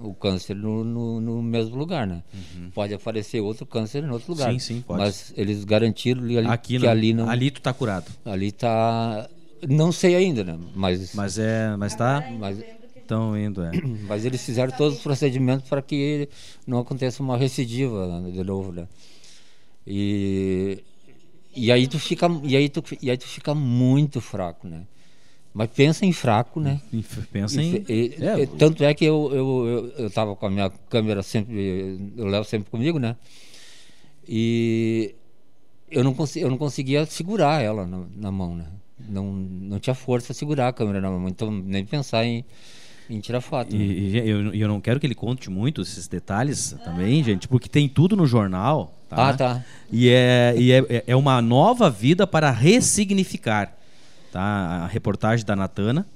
o 0.03 0.15
câncer 0.15 0.55
no, 0.55 0.85
no, 0.85 1.21
no 1.21 1.43
mesmo 1.43 1.77
lugar, 1.77 2.07
né? 2.07 2.23
Uhum. 2.33 2.71
Pode 2.71 2.95
aparecer 2.95 3.41
outro 3.41 3.67
câncer 3.67 4.05
em 4.05 4.11
outro 4.11 4.33
lugar. 4.33 4.53
Sim, 4.53 4.59
sim, 4.59 4.81
pode. 4.81 5.01
Mas 5.01 5.33
eles 5.37 5.65
garantiram 5.65 6.23
ali, 6.23 6.39
Aqui 6.39 6.79
que 6.79 6.85
não, 6.85 6.91
ali 6.91 7.15
não. 7.15 7.29
Ali 7.29 7.51
tu 7.51 7.61
tá 7.61 7.73
curado. 7.73 8.11
Ali 8.25 8.53
tá. 8.53 9.29
Não 9.69 9.91
sei 9.91 10.15
ainda, 10.15 10.45
né? 10.45 10.59
Mas. 10.75 11.15
Mas 11.15 11.39
é. 11.39 11.77
Mas 11.77 11.95
tá. 11.95 12.25
Mas, 12.39 12.63
Estão 13.09 13.39
indo, 13.39 13.63
é. 13.63 13.71
mas 14.07 14.27
eles 14.27 14.45
fizeram 14.45 14.71
todos 14.77 14.99
os 14.99 15.03
procedimentos 15.03 15.67
para 15.67 15.81
que 15.81 16.29
não 16.67 16.79
aconteça 16.79 17.23
uma 17.23 17.39
recidiva 17.39 18.21
né, 18.21 18.31
de 18.31 18.45
novo, 18.45 18.71
né? 18.71 18.87
E, 19.87 20.85
e 21.57 21.73
aí 21.73 21.89
tu 21.89 21.99
fica 21.99 22.29
e 22.43 22.55
aí 22.55 22.69
tu, 22.69 22.85
e 23.01 23.11
aí 23.11 23.17
tu 23.17 23.27
fica 23.27 23.55
muito 23.55 24.21
fraco, 24.21 24.69
né? 24.69 24.83
Mas 25.53 25.71
pensa 25.71 26.05
em 26.05 26.13
fraco, 26.13 26.61
né? 26.61 26.81
Pensa 27.33 27.61
em. 27.61 27.85
E, 27.89 28.15
é, 28.21 28.47
tanto 28.47 28.85
é 28.85 28.95
que 28.95 29.05
eu, 29.05 29.31
eu, 29.33 29.67
eu, 29.67 30.05
eu 30.05 30.11
tava 30.11 30.37
com 30.37 30.47
a 30.47 30.51
minha 30.51 30.71
câmera 30.89 31.23
sempre, 31.23 32.13
eu 32.17 32.27
levo 32.27 32.45
sempre 32.45 32.71
comigo, 32.71 32.99
né? 32.99 33.17
E 34.29 35.15
eu 35.91 36.05
não, 36.05 36.13
consegui, 36.15 36.45
eu 36.45 36.51
não 36.51 36.59
conseguia 36.59 37.07
segurar 37.07 37.63
ela 37.63 37.87
na, 37.87 38.05
na 38.15 38.31
mão, 38.31 38.55
né? 38.55 38.67
Não, 39.09 39.33
não 39.33 39.79
tinha 39.79 39.95
força 39.95 40.33
a 40.33 40.35
segurar 40.35 40.69
a 40.69 40.73
câmera 40.73 41.01
na 41.01 41.11
mão, 41.11 41.29
então 41.29 41.51
nem 41.51 41.85
pensar 41.85 42.25
em, 42.25 42.45
em 43.09 43.21
tirar 43.21 43.41
foto. 43.41 43.75
E, 43.75 43.79
né? 43.79 43.85
e 43.85 44.29
eu, 44.29 44.55
eu 44.55 44.69
não 44.69 44.81
quero 44.81 45.01
que 45.01 45.07
ele 45.07 45.15
conte 45.15 45.49
muito 45.49 45.81
esses 45.81 46.07
detalhes 46.07 46.77
também, 46.85 47.25
gente, 47.25 47.49
porque 47.49 47.69
tem 47.69 47.89
tudo 47.89 48.17
no 48.17 48.27
jornal. 48.27 48.95
Tá? 49.09 49.31
Ah, 49.31 49.35
tá. 49.35 49.65
E, 49.91 50.11
é, 50.11 50.55
e 50.59 50.73
é, 50.73 51.05
é 51.07 51.17
uma 51.17 51.41
nova 51.41 51.89
vida 51.89 52.27
para 52.27 52.51
ressignificar. 52.51 53.79
Tá? 54.33 54.41
A 54.41 54.87
reportagem 54.87 55.45
da 55.45 55.57
Natana. 55.57 56.07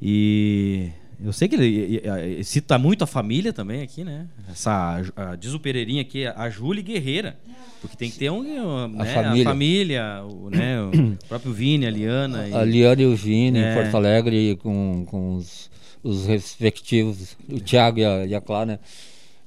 E 0.00 0.90
eu 1.24 1.32
sei 1.32 1.46
que 1.48 1.54
ele, 1.54 2.00
ele 2.04 2.44
cita 2.44 2.76
muito 2.76 3.04
a 3.04 3.06
família 3.06 3.52
também 3.52 3.82
aqui, 3.82 4.02
né? 4.02 4.26
Essa 4.50 5.00
a, 5.14 5.36
diz 5.36 5.54
o 5.54 5.60
Pereirinha 5.60 6.02
aqui, 6.02 6.26
a 6.26 6.50
Júlia 6.50 6.82
Guerreira. 6.82 7.38
Porque 7.80 7.96
tem 7.96 8.10
que 8.10 8.18
ter 8.18 8.30
um, 8.30 8.40
a, 8.40 8.88
né, 8.88 9.14
família. 9.14 9.42
a 9.42 9.50
família, 9.50 10.24
o, 10.24 10.50
né, 10.50 10.82
o 10.82 11.16
próprio 11.28 11.52
Vini, 11.52 11.86
a 11.86 11.90
Liana. 11.90 12.46
A, 12.52 12.60
a 12.60 12.64
Liana 12.64 13.02
e 13.02 13.06
o 13.06 13.14
Vini 13.14 13.58
é. 13.58 13.72
em 13.72 13.74
Porto 13.74 13.96
Alegre 13.96 14.56
com, 14.56 15.04
com 15.06 15.36
os, 15.36 15.70
os 16.02 16.26
respectivos, 16.26 17.36
o 17.48 17.60
Tiago 17.60 18.00
e 18.00 18.04
a, 18.04 18.26
e 18.26 18.34
a 18.34 18.40
Clara, 18.40 18.66
né? 18.66 18.78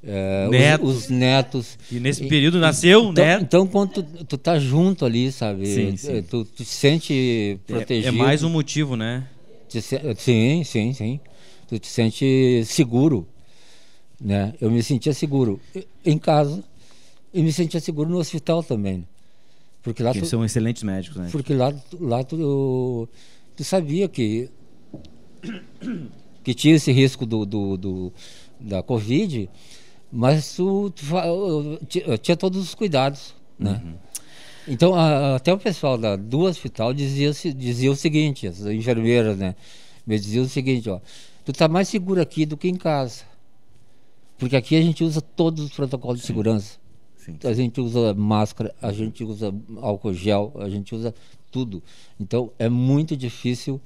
É, 0.07 0.47
netos. 0.49 0.89
Os, 0.89 1.03
os, 1.03 1.09
netos. 1.09 1.77
E 1.91 1.99
nesse 1.99 2.27
período 2.27 2.59
nasceu, 2.59 3.09
então, 3.09 3.25
né? 3.25 3.39
Então, 3.41 3.65
quando 3.65 4.03
tu, 4.03 4.03
tu 4.25 4.37
tá 4.37 4.59
junto 4.59 5.03
ali, 5.03 5.31
sabe? 5.31 5.65
Sim, 5.65 5.97
sim. 5.97 6.21
Tu, 6.21 6.45
tu 6.45 6.63
te 6.63 6.65
sente 6.65 7.59
protegido. 7.65 8.07
É, 8.07 8.09
é, 8.09 8.11
mais 8.11 8.43
um 8.43 8.49
motivo, 8.49 8.95
né? 8.95 9.27
Te, 9.67 9.81
sim, 9.81 10.63
sim, 10.63 10.93
sim. 10.93 11.19
Tu 11.67 11.79
te 11.79 11.87
sente 11.87 12.63
seguro, 12.65 13.27
né? 14.21 14.53
Eu 14.61 14.69
me 14.69 14.83
sentia 14.83 15.13
seguro 15.13 15.59
em 16.05 16.17
casa 16.19 16.63
e 17.33 17.41
me 17.41 17.51
sentia 17.51 17.79
seguro 17.79 18.09
no 18.09 18.19
hospital 18.19 18.61
também. 18.63 19.07
Porque 19.81 20.03
lá 20.03 20.13
tu, 20.13 20.25
são 20.25 20.45
excelentes 20.45 20.83
médicos, 20.83 21.17
né? 21.17 21.29
Porque 21.31 21.53
lá, 21.53 21.73
lá 21.99 22.23
tu, 22.23 23.09
tu 23.55 23.63
sabia 23.63 24.07
que 24.07 24.49
que 26.43 26.53
tinha 26.53 26.75
esse 26.75 26.91
risco 26.91 27.25
do, 27.25 27.45
do, 27.45 27.77
do 27.77 28.13
da 28.59 28.81
Covid, 28.81 29.49
mas 30.15 30.55
tu, 30.55 30.89
tu, 30.91 31.03
tinha 32.21 32.37
todos 32.37 32.63
os 32.63 32.73
cuidados, 32.73 33.35
né? 33.59 33.81
Uhum. 33.83 33.93
Então, 34.65 34.95
a, 34.95 35.35
até 35.35 35.53
o 35.53 35.57
pessoal 35.57 35.97
da, 35.97 36.15
do 36.15 36.39
hospital 36.39 36.93
dizia, 36.93 37.31
dizia 37.53 37.91
o 37.91 37.95
seguinte, 37.97 38.47
as 38.47 38.61
enfermeiras, 38.61 39.37
né? 39.37 39.55
Me 40.07 40.17
diziam 40.17 40.45
o 40.45 40.47
seguinte, 40.47 40.89
ó, 40.89 41.01
tu 41.43 41.51
tá 41.51 41.67
mais 41.67 41.89
seguro 41.89 42.21
aqui 42.21 42.45
do 42.45 42.55
que 42.55 42.69
em 42.69 42.75
casa. 42.75 43.23
Porque 44.37 44.55
aqui 44.55 44.77
a 44.77 44.81
gente 44.81 45.03
usa 45.03 45.19
todos 45.19 45.65
os 45.65 45.71
protocolos 45.73 46.21
Sim. 46.21 46.21
de 46.21 46.27
segurança. 46.27 46.79
Sim. 47.17 47.37
A 47.43 47.53
gente 47.53 47.81
usa 47.81 48.13
máscara, 48.13 48.73
a 48.81 48.93
gente 48.93 49.21
usa 49.21 49.53
álcool 49.81 50.13
gel, 50.13 50.53
a 50.55 50.69
gente 50.69 50.95
usa 50.95 51.13
tudo. 51.51 51.83
Então, 52.17 52.51
é 52.57 52.69
muito 52.69 53.17
difícil 53.17 53.81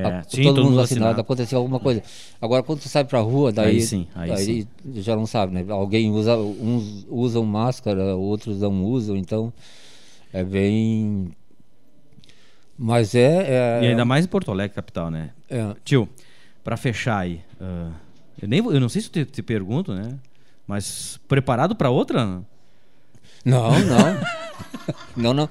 é, 0.00 0.06
a, 0.06 0.22
sim, 0.22 0.42
todo, 0.42 0.54
todo 0.56 0.64
mundo 0.64 0.76
vacinado, 0.76 1.02
vacinado. 1.04 1.20
aconteceu 1.20 1.58
alguma 1.58 1.80
coisa. 1.80 2.02
Agora, 2.40 2.62
quando 2.62 2.80
tu 2.80 2.88
sai 2.88 3.04
pra 3.04 3.20
rua, 3.20 3.52
daí, 3.52 3.76
Aí 3.76 3.80
sim, 3.80 4.06
aí 4.14 4.62
sim. 4.62 4.68
já 5.00 5.16
não 5.16 5.26
sabe, 5.26 5.52
né? 5.54 5.64
Alguém 5.68 6.10
usa, 6.10 6.36
uns 6.36 7.06
usam 7.08 7.44
máscara, 7.44 8.14
outros 8.16 8.60
não 8.60 8.84
usam, 8.84 9.16
então 9.16 9.52
é 10.32 10.42
bem. 10.44 11.30
Mas 12.76 13.14
é. 13.14 13.80
é 13.80 13.84
E 13.84 13.86
ainda 13.88 14.04
mais 14.04 14.24
em 14.24 14.28
Porto 14.28 14.50
Alegre, 14.50 14.74
capital, 14.74 15.10
né? 15.10 15.30
é, 15.50 15.74
Tio, 15.84 16.08
pra 16.62 16.76
fechar 16.76 17.18
aí, 17.18 17.40
ah, 17.60 17.90
eu, 18.40 18.46
nem, 18.48 18.58
eu 18.64 18.78
não 18.80 18.88
sei 18.88 19.02
se 19.02 19.08
eu 19.08 19.24
te, 19.24 19.32
te 19.32 19.42
pergunto, 19.42 19.92
né? 19.94 20.16
Mas 20.66 21.18
preparado 21.26 21.74
pra 21.74 21.90
outra? 21.90 22.24
não, 23.44 23.70
não. 23.70 24.38
não, 25.16 25.32
não. 25.34 25.48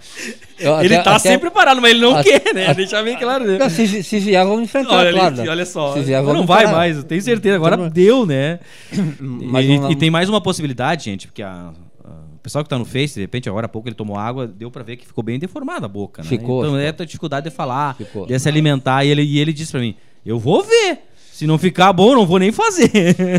Eu 0.59 0.79
Ele 0.81 0.95
até- 0.95 1.03
tá 1.03 1.15
até- 1.15 1.29
sempre 1.29 1.49
preparado, 1.49 1.81
mas 1.81 1.91
ele 1.91 1.99
não 2.01 2.15
até- 2.15 2.39
quer, 2.39 2.53
né? 2.53 2.63
até- 2.65 2.73
Deixar 2.75 3.03
bem 3.03 3.17
claro. 3.17 3.45
Né? 3.45 3.57
Não, 3.57 3.69
se, 3.69 4.01
se 4.03 4.19
vier, 4.19 4.43
vamos 4.45 4.63
enfrentar, 4.63 4.95
Olha, 4.95 5.11
claro. 5.13 5.35
ali, 5.35 5.43
né? 5.43 5.49
olha 5.49 5.65
só, 5.65 5.93
vier, 5.93 6.23
não 6.23 6.45
vai 6.45 6.65
mais, 6.71 6.97
eu 6.97 7.03
tenho 7.03 7.21
certeza. 7.21 7.55
Agora 7.55 7.89
deu, 7.89 8.25
né? 8.25 8.59
E, 8.91 9.91
e 9.91 9.95
tem 9.95 10.09
mais 10.09 10.29
uma 10.29 10.41
possibilidade, 10.41 11.05
gente, 11.05 11.27
porque 11.27 11.43
a, 11.43 11.71
a- 12.03 12.09
o 12.35 12.39
pessoal 12.47 12.63
que 12.63 12.69
tá 12.69 12.77
no 12.77 12.85
Face, 12.85 13.15
de 13.15 13.21
repente, 13.21 13.49
agora 13.49 13.65
há 13.65 13.69
pouco 13.69 13.87
ele 13.87 13.95
tomou 13.95 14.17
água, 14.17 14.47
deu 14.47 14.71
pra 14.71 14.81
ver 14.83 14.95
que 14.97 15.05
ficou 15.05 15.23
bem 15.23 15.37
deformada 15.37 15.85
a 15.85 15.89
boca, 15.89 16.23
né? 16.23 16.29
Ficou, 16.29 16.59
Então 16.65 16.75
ficou. 16.77 16.79
é 16.79 16.87
a 16.89 17.05
dificuldade 17.05 17.49
de 17.49 17.55
falar, 17.55 17.95
Ficou. 17.95 18.25
de 18.25 18.39
se 18.39 18.47
alimentar. 18.47 19.03
E 19.03 19.09
ele, 19.09 19.21
e 19.23 19.39
ele 19.39 19.51
disse 19.53 19.71
pra 19.71 19.81
mim: 19.81 19.95
Eu 20.25 20.39
vou 20.39 20.63
ver. 20.63 20.99
Se 21.37 21.45
não 21.45 21.57
ficar 21.59 21.93
bom, 21.93 22.15
não 22.15 22.25
vou 22.25 22.39
nem 22.39 22.51
fazer. 22.51 22.89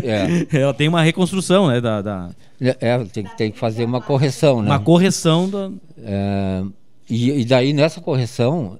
É. 0.05 0.47
Ela 0.57 0.73
tem 0.73 0.87
uma 0.87 1.01
reconstrução, 1.03 1.67
né? 1.67 1.81
Da, 1.81 2.01
da- 2.01 2.29
É, 2.61 2.97
tem, 3.11 3.23
que- 3.25 3.37
tem 3.37 3.51
que 3.51 3.59
fazer 3.59 3.83
uma 3.83 3.99
correção, 4.01 4.61
né? 4.61 4.69
Uma 4.69 4.79
correção 4.79 5.49
da. 5.49 5.69
É, 6.01 6.63
e, 7.09 7.41
e 7.41 7.45
daí 7.45 7.73
nessa 7.73 7.99
correção 7.99 8.79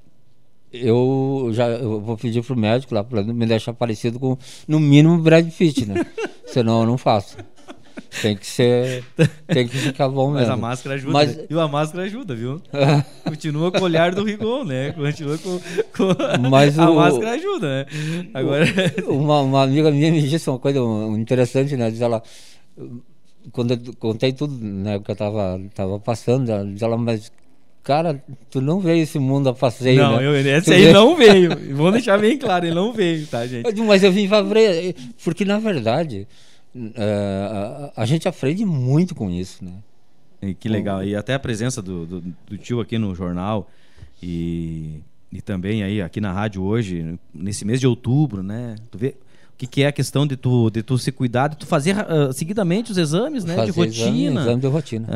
eu 0.71 1.49
já 1.51 1.67
eu 1.67 1.99
vou 1.99 2.15
pedir 2.15 2.43
pro 2.43 2.55
médico 2.55 2.93
lá 2.93 3.03
para 3.03 3.23
me 3.23 3.45
deixar 3.45 3.73
parecido 3.73 4.19
com 4.19 4.37
no 4.67 4.79
mínimo 4.79 5.17
Brad 5.17 5.49
Pitt, 5.51 5.85
né? 5.85 6.05
Senão 6.47 6.81
eu 6.81 6.87
não 6.87 6.97
faço. 6.97 7.35
Tem 8.21 8.35
que 8.35 8.45
ser, 8.45 9.03
tem 9.47 9.67
que 9.67 9.77
ficar 9.77 10.09
bom 10.09 10.29
Mas 10.31 10.39
mesmo. 10.41 10.53
a 10.53 10.57
máscara 10.57 10.95
ajuda. 10.95 11.13
Mas- 11.13 11.37
né? 11.37 11.45
E 11.49 11.59
a 11.59 11.67
máscara 11.67 12.03
ajuda, 12.05 12.35
viu? 12.35 12.61
Continua 13.23 13.71
com 13.71 13.79
o 13.79 13.83
olhar 13.83 14.13
do 14.13 14.23
Rigon, 14.23 14.63
né? 14.65 14.91
Continua 14.91 15.37
com. 15.37 15.59
com- 15.95 16.49
Mas 16.49 16.77
a 16.79 16.89
o- 16.89 16.95
máscara 16.95 17.31
ajuda, 17.31 17.67
né? 17.67 17.85
Agora. 18.33 18.65
uma, 19.07 19.41
uma 19.41 19.63
amiga 19.63 19.91
minha 19.91 20.11
me 20.11 20.21
disse 20.21 20.49
uma 20.49 20.59
coisa 20.59 20.79
interessante, 21.17 21.75
né? 21.77 21.89
Diz 21.91 22.01
ela, 22.01 22.21
quando 23.51 23.71
eu 23.71 23.79
contei 23.97 24.33
tudo, 24.33 24.53
né, 24.61 24.99
que 24.99 25.09
eu 25.11 25.15
tava, 25.15 25.59
tava 25.73 25.99
passando, 25.99 26.51
ela 26.51 26.65
diz 26.65 26.81
ela, 26.81 26.97
mas 26.97 27.31
cara, 27.83 28.21
tu 28.51 28.61
não 28.61 28.79
veio 28.79 29.01
esse 29.03 29.17
mundo 29.17 29.49
a 29.49 29.53
passeio, 29.53 29.97
Não, 30.01 30.17
né? 30.17 30.27
eu, 30.27 30.35
esse 30.35 30.65
Tu 30.65 30.73
aí 30.73 30.81
veio- 30.83 30.93
não 30.93 31.15
veio. 31.15 31.49
Vamos 31.75 31.93
deixar 31.93 32.19
bem 32.19 32.37
claro, 32.37 32.65
ele 32.65 32.75
não 32.75 32.93
veio, 32.93 33.25
tá, 33.25 33.47
gente? 33.47 33.73
Mas 33.81 34.03
eu 34.03 34.11
vim 34.11 34.27
pra 34.27 34.43
porque 35.23 35.43
na 35.45 35.57
verdade 35.57 36.27
é, 36.95 37.91
a, 37.95 38.03
a 38.03 38.05
gente 38.05 38.27
aprende 38.27 38.65
muito 38.65 39.15
com 39.15 39.29
isso, 39.29 39.63
né? 39.63 39.73
E 40.41 40.53
que 40.53 40.69
legal. 40.69 41.03
E 41.03 41.15
até 41.15 41.33
a 41.33 41.39
presença 41.39 41.81
do, 41.81 42.05
do, 42.05 42.21
do 42.21 42.57
tio 42.57 42.79
aqui 42.79 42.97
no 42.97 43.13
jornal 43.13 43.69
e, 44.21 45.01
e 45.31 45.41
também 45.41 45.83
aí 45.83 46.01
aqui 46.01 46.21
na 46.21 46.31
rádio 46.31 46.63
hoje, 46.63 47.19
nesse 47.33 47.65
mês 47.65 47.79
de 47.79 47.87
outubro, 47.87 48.41
né? 48.41 48.75
Tu 48.89 48.97
vê 48.97 49.15
que, 49.59 49.67
que 49.67 49.83
é 49.83 49.87
a 49.87 49.91
questão 49.91 50.25
de 50.25 50.37
tu, 50.37 50.69
de 50.69 50.81
tu 50.81 50.97
se 50.97 51.11
cuidar, 51.11 51.49
de 51.49 51.57
tu 51.57 51.65
fazer 51.67 51.93
ah, 51.99 52.31
seguidamente 52.31 52.91
os 52.93 52.97
exames, 52.97 53.43
né? 53.43 53.53
de 53.65 53.73
Fazer 53.73 53.87
exame- 53.87 54.09
rotina. 54.13 54.41
Exame, 54.41 54.61
de 54.61 54.67
rotina. 54.67 55.07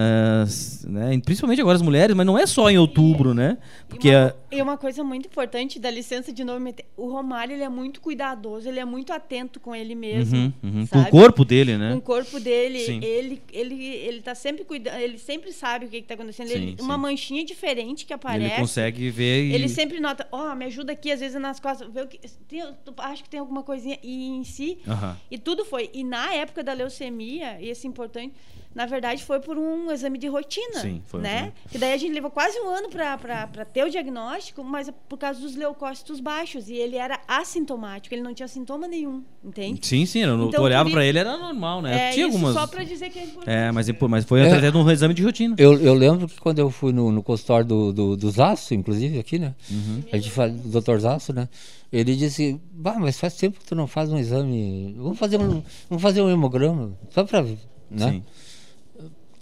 S- 0.45 0.85
né? 0.89 1.13
e 1.13 1.21
Principalmente 1.21 1.61
agora 1.61 1.77
as 1.77 1.81
mulheres, 1.81 2.13
mas 2.13 2.25
não 2.25 2.37
é 2.37 2.45
só 2.45 2.69
em 2.69 2.77
outubro, 2.77 3.33
né? 3.33 3.57
Porque 3.87 4.09
e, 4.09 4.13
a- 4.15 4.35
uma, 4.51 4.57
e 4.59 4.61
uma 4.61 4.77
coisa 4.77 5.01
muito 5.01 5.27
importante, 5.27 5.79
dá 5.79 5.89
licença 5.89 6.33
de 6.33 6.43
novo, 6.43 6.59
o 6.97 7.09
Romário 7.09 7.53
ele 7.55 7.63
é 7.63 7.69
muito 7.69 8.01
cuidadoso, 8.01 8.67
ele 8.67 8.79
é 8.81 8.85
muito 8.85 9.13
atento 9.13 9.61
com 9.61 9.73
ele 9.73 9.95
mesmo. 9.95 10.37
Uhum, 10.37 10.53
uhum. 10.61 10.87
com 10.87 10.99
o 10.99 11.09
corpo 11.09 11.45
dele, 11.45 11.77
né? 11.77 11.91
Com 11.93 11.97
o 11.99 12.01
corpo 12.01 12.37
dele, 12.37 12.79
Sim. 12.79 12.99
ele 13.01 13.41
ele 13.53 13.85
ele 13.85 14.21
tá 14.21 14.35
sempre 14.35 14.65
cuidando, 14.65 14.97
ele 14.97 15.17
sempre 15.19 15.53
sabe 15.53 15.85
o 15.85 15.87
que, 15.89 15.97
está 15.97 16.15
acontecendo. 16.15 16.47
Sim, 16.47 16.53
Ele- 16.53 16.75
uma 16.81 16.95
sim. 16.95 16.99
manchinha 16.99 17.45
diferente 17.45 18.05
que 18.05 18.11
aparece. 18.11 18.51
Ele 18.51 18.59
consegue 18.59 19.09
ver 19.09 19.45
e... 19.45 19.53
Ele 19.53 19.69
sempre 19.69 20.01
nota, 20.01 20.27
ó, 20.33 20.53
me 20.53 20.65
ajuda 20.65 20.91
aqui, 20.91 21.13
às 21.13 21.21
vezes 21.21 21.39
nas 21.39 21.61
costas, 21.61 21.87
vê 21.89 22.01
o 22.01 22.07
que. 22.07 22.19
Tem, 22.49 22.61
acho 22.97 23.23
que 23.23 23.29
tem 23.29 23.39
alguma 23.39 23.63
coisinha. 23.63 23.97
E 24.03 24.32
em 24.33 24.43
si. 24.43 24.79
Aham. 24.87 25.17
E 25.29 25.37
tudo 25.37 25.63
foi. 25.65 25.89
E 25.93 26.03
na 26.03 26.33
época 26.33 26.63
da 26.63 26.73
leucemia, 26.73 27.59
e 27.61 27.69
esse 27.69 27.87
importante, 27.87 28.33
na 28.73 28.85
verdade, 28.85 29.23
foi 29.23 29.39
por 29.39 29.57
um 29.57 29.91
exame 29.91 30.17
de 30.17 30.27
rotina. 30.27 30.79
Sim, 30.79 31.01
foi 31.05 31.19
um 31.19 31.23
né? 31.23 31.35
exame. 31.37 31.53
Que 31.71 31.77
daí 31.77 31.93
a 31.93 31.97
gente 31.97 32.13
levou 32.13 32.31
quase 32.31 32.59
um 32.59 32.69
ano 32.69 32.89
para 32.89 33.65
ter 33.65 33.83
o 33.83 33.89
diagnóstico, 33.89 34.63
mas 34.63 34.87
é 34.87 34.93
por 35.07 35.17
causa 35.17 35.39
dos 35.39 35.55
leucócitos 35.55 36.19
baixos. 36.19 36.69
E 36.69 36.75
ele 36.75 36.95
era 36.95 37.19
assintomático, 37.27 38.13
ele 38.13 38.21
não 38.23 38.33
tinha 38.33 38.47
sintoma 38.47 38.87
nenhum, 38.87 39.23
entende? 39.43 39.85
Sim, 39.85 40.05
sim, 40.05 40.19
eu, 40.19 40.47
Então, 40.47 40.63
olhava 40.63 40.89
pra 40.89 41.05
ele, 41.05 41.19
era 41.19 41.37
normal, 41.37 41.81
né? 41.81 42.09
É, 42.09 42.11
Tinha 42.11 42.27
isso 42.27 42.35
algumas. 42.37 42.53
só 42.55 42.67
para 42.67 42.83
dizer 42.83 43.09
que 43.09 43.19
é 43.19 43.23
importante. 43.23 43.49
É, 43.49 43.71
mas, 43.71 43.87
mas 44.09 44.25
foi 44.25 44.41
É. 44.41 44.47
através 44.47 44.71
de 44.71 44.77
um 44.77 44.89
exame 44.91 45.13
de 45.13 45.23
rotina. 45.23 45.55
Eu, 45.57 45.79
eu 45.79 45.93
lembro 45.93 46.27
que 46.27 46.39
quando 46.39 46.59
eu 46.59 46.69
fui 46.69 46.91
no, 46.91 47.11
no 47.11 47.21
consultório 47.21 47.65
do, 47.65 47.93
do, 47.93 48.17
do 48.17 48.31
Zaço, 48.31 48.73
inclusive, 48.73 49.19
aqui, 49.19 49.37
né? 49.37 49.53
Uhum. 49.69 50.03
A 50.11 50.17
gente 50.17 50.31
fala 50.31 50.49
do 50.49 50.69
doutor 50.69 50.99
Zaço, 50.99 51.31
né? 51.33 51.47
Ele 51.91 52.15
disse, 52.15 52.59
bah, 52.71 52.97
mas 52.99 53.19
faz 53.19 53.35
tempo 53.35 53.59
que 53.59 53.65
tu 53.65 53.75
não 53.75 53.85
faz 53.85 54.11
um 54.11 54.17
exame. 54.17 54.95
Vamos 54.97 55.19
fazer 55.19 55.39
um, 55.39 55.61
vamos 55.87 56.01
fazer 56.01 56.23
um 56.23 56.29
hemograma, 56.29 56.97
só 57.11 57.23
pra 57.23 57.41
ver, 57.41 57.59
né? 57.91 58.09
Sim. 58.13 58.23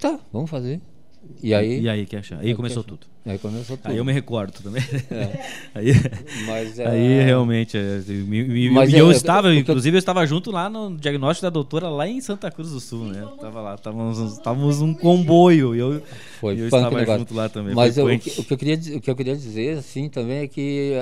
Tá, 0.01 0.19
vamos 0.33 0.49
fazer. 0.49 0.81
E 1.43 1.53
aí, 1.53 1.81
E 1.81 1.87
aí 1.87 2.05
que 2.07 2.15
achar? 2.15 2.39
Aí 2.39 2.55
começou 2.55 2.83
tudo. 2.83 3.05
aí 3.23 3.37
começou 3.37 3.77
tudo. 3.77 3.91
Aí 3.91 3.97
eu 3.97 4.03
me 4.03 4.11
recordo 4.11 4.51
também. 4.63 4.81
aí, 5.75 5.93
Mas, 6.47 6.79
é, 6.79 6.87
aí 6.87 7.23
realmente. 7.23 7.77
é, 7.77 8.01
me- 8.07 8.43
me- 8.43 8.69
Mas 8.71 8.91
e 8.91 8.95
é- 8.95 9.01
eu 9.01 9.11
é- 9.11 9.13
estava, 9.13 9.49
eu- 9.49 9.53
inclusive, 9.53 9.95
eu 9.95 9.99
estava 9.99 10.25
junto 10.25 10.49
lá 10.49 10.67
no 10.67 10.97
diagnóstico 10.97 11.43
da 11.43 11.51
doutora 11.51 11.87
lá 11.89 12.07
em 12.07 12.19
Santa 12.19 12.49
Cruz 12.49 12.71
do 12.71 12.79
Sul, 12.79 13.05
né? 13.05 13.23
Tava 13.39 13.61
lá, 13.61 13.75
estávamos, 13.75 14.33
estávamos 14.33 14.81
um 14.81 14.95
comboio. 14.95 15.75
E 15.75 15.79
eu, 15.79 16.01
Foi 16.39 16.55
e 16.55 16.59
eu 16.61 16.65
estava 16.65 16.89
negócio. 16.97 17.19
junto 17.19 17.35
lá 17.35 17.47
também. 17.47 17.75
Mas 17.75 17.95
o, 17.99 18.07
que, 18.17 18.41
o 18.41 18.43
que 18.43 18.53
eu 18.53 18.57
queria, 18.57 18.97
o 18.97 19.01
que 19.01 19.09
eu 19.11 19.15
queria 19.15 19.35
dizer, 19.35 19.77
assim, 19.77 20.09
também 20.09 20.39
é 20.39 20.47
que 20.47 20.93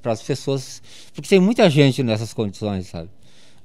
para 0.00 0.12
as 0.12 0.22
pessoas. 0.22 0.82
Porque 1.14 1.28
tem 1.28 1.38
muita 1.38 1.68
gente 1.68 2.02
nessas 2.02 2.32
condições, 2.32 2.86
sabe? 2.86 3.10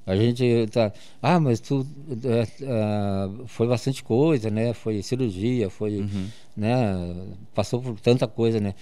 A 0.06 0.14
gente 0.16 0.68
tá. 0.70 0.92
Ah, 1.20 1.40
mas 1.40 1.58
tu. 1.58 1.84
é, 2.24 2.42
é, 2.62 3.46
foi 3.46 3.66
bastante 3.66 4.04
coisa, 4.04 4.48
né? 4.50 4.72
Foi 4.72 5.02
cirurgia, 5.02 5.68
foi. 5.68 5.96
Uhum. 6.02 6.28
Né? 6.56 6.76
Passou 7.54 7.82
por 7.82 7.98
tanta 8.00 8.26
coisa, 8.28 8.60
né? 8.60 8.74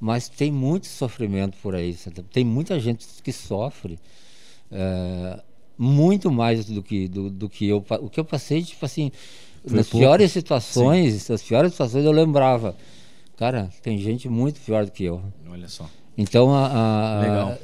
Mas 0.00 0.28
tem 0.28 0.50
muito 0.50 0.88
sofrimento 0.88 1.56
por 1.62 1.76
aí. 1.76 1.96
Tem 2.32 2.44
muita 2.44 2.80
gente 2.80 3.06
que 3.22 3.32
sofre. 3.32 3.96
é, 4.70 5.40
muito 5.78 6.30
mais 6.30 6.64
do 6.66 6.82
que, 6.82 7.08
do, 7.08 7.30
do 7.30 7.48
que 7.48 7.68
eu. 7.68 7.84
O 8.00 8.10
que 8.10 8.18
eu 8.20 8.24
passei, 8.24 8.62
tipo 8.62 8.84
assim. 8.84 9.10
Foi 9.64 9.76
nas 9.76 9.88
pouco. 9.88 10.04
piores 10.04 10.32
situações, 10.32 11.28
nas 11.28 11.42
piores 11.42 11.70
situações 11.72 12.04
eu 12.04 12.10
lembrava. 12.12 12.76
Cara, 13.36 13.70
tem 13.82 13.96
gente 13.98 14.28
muito 14.28 14.60
pior 14.60 14.84
do 14.84 14.90
que 14.90 15.04
eu. 15.04 15.22
Olha 15.48 15.68
só. 15.68 15.88
Então, 16.18 16.52
a, 16.54 16.66
a- 16.66 17.20
Legal. 17.20 17.58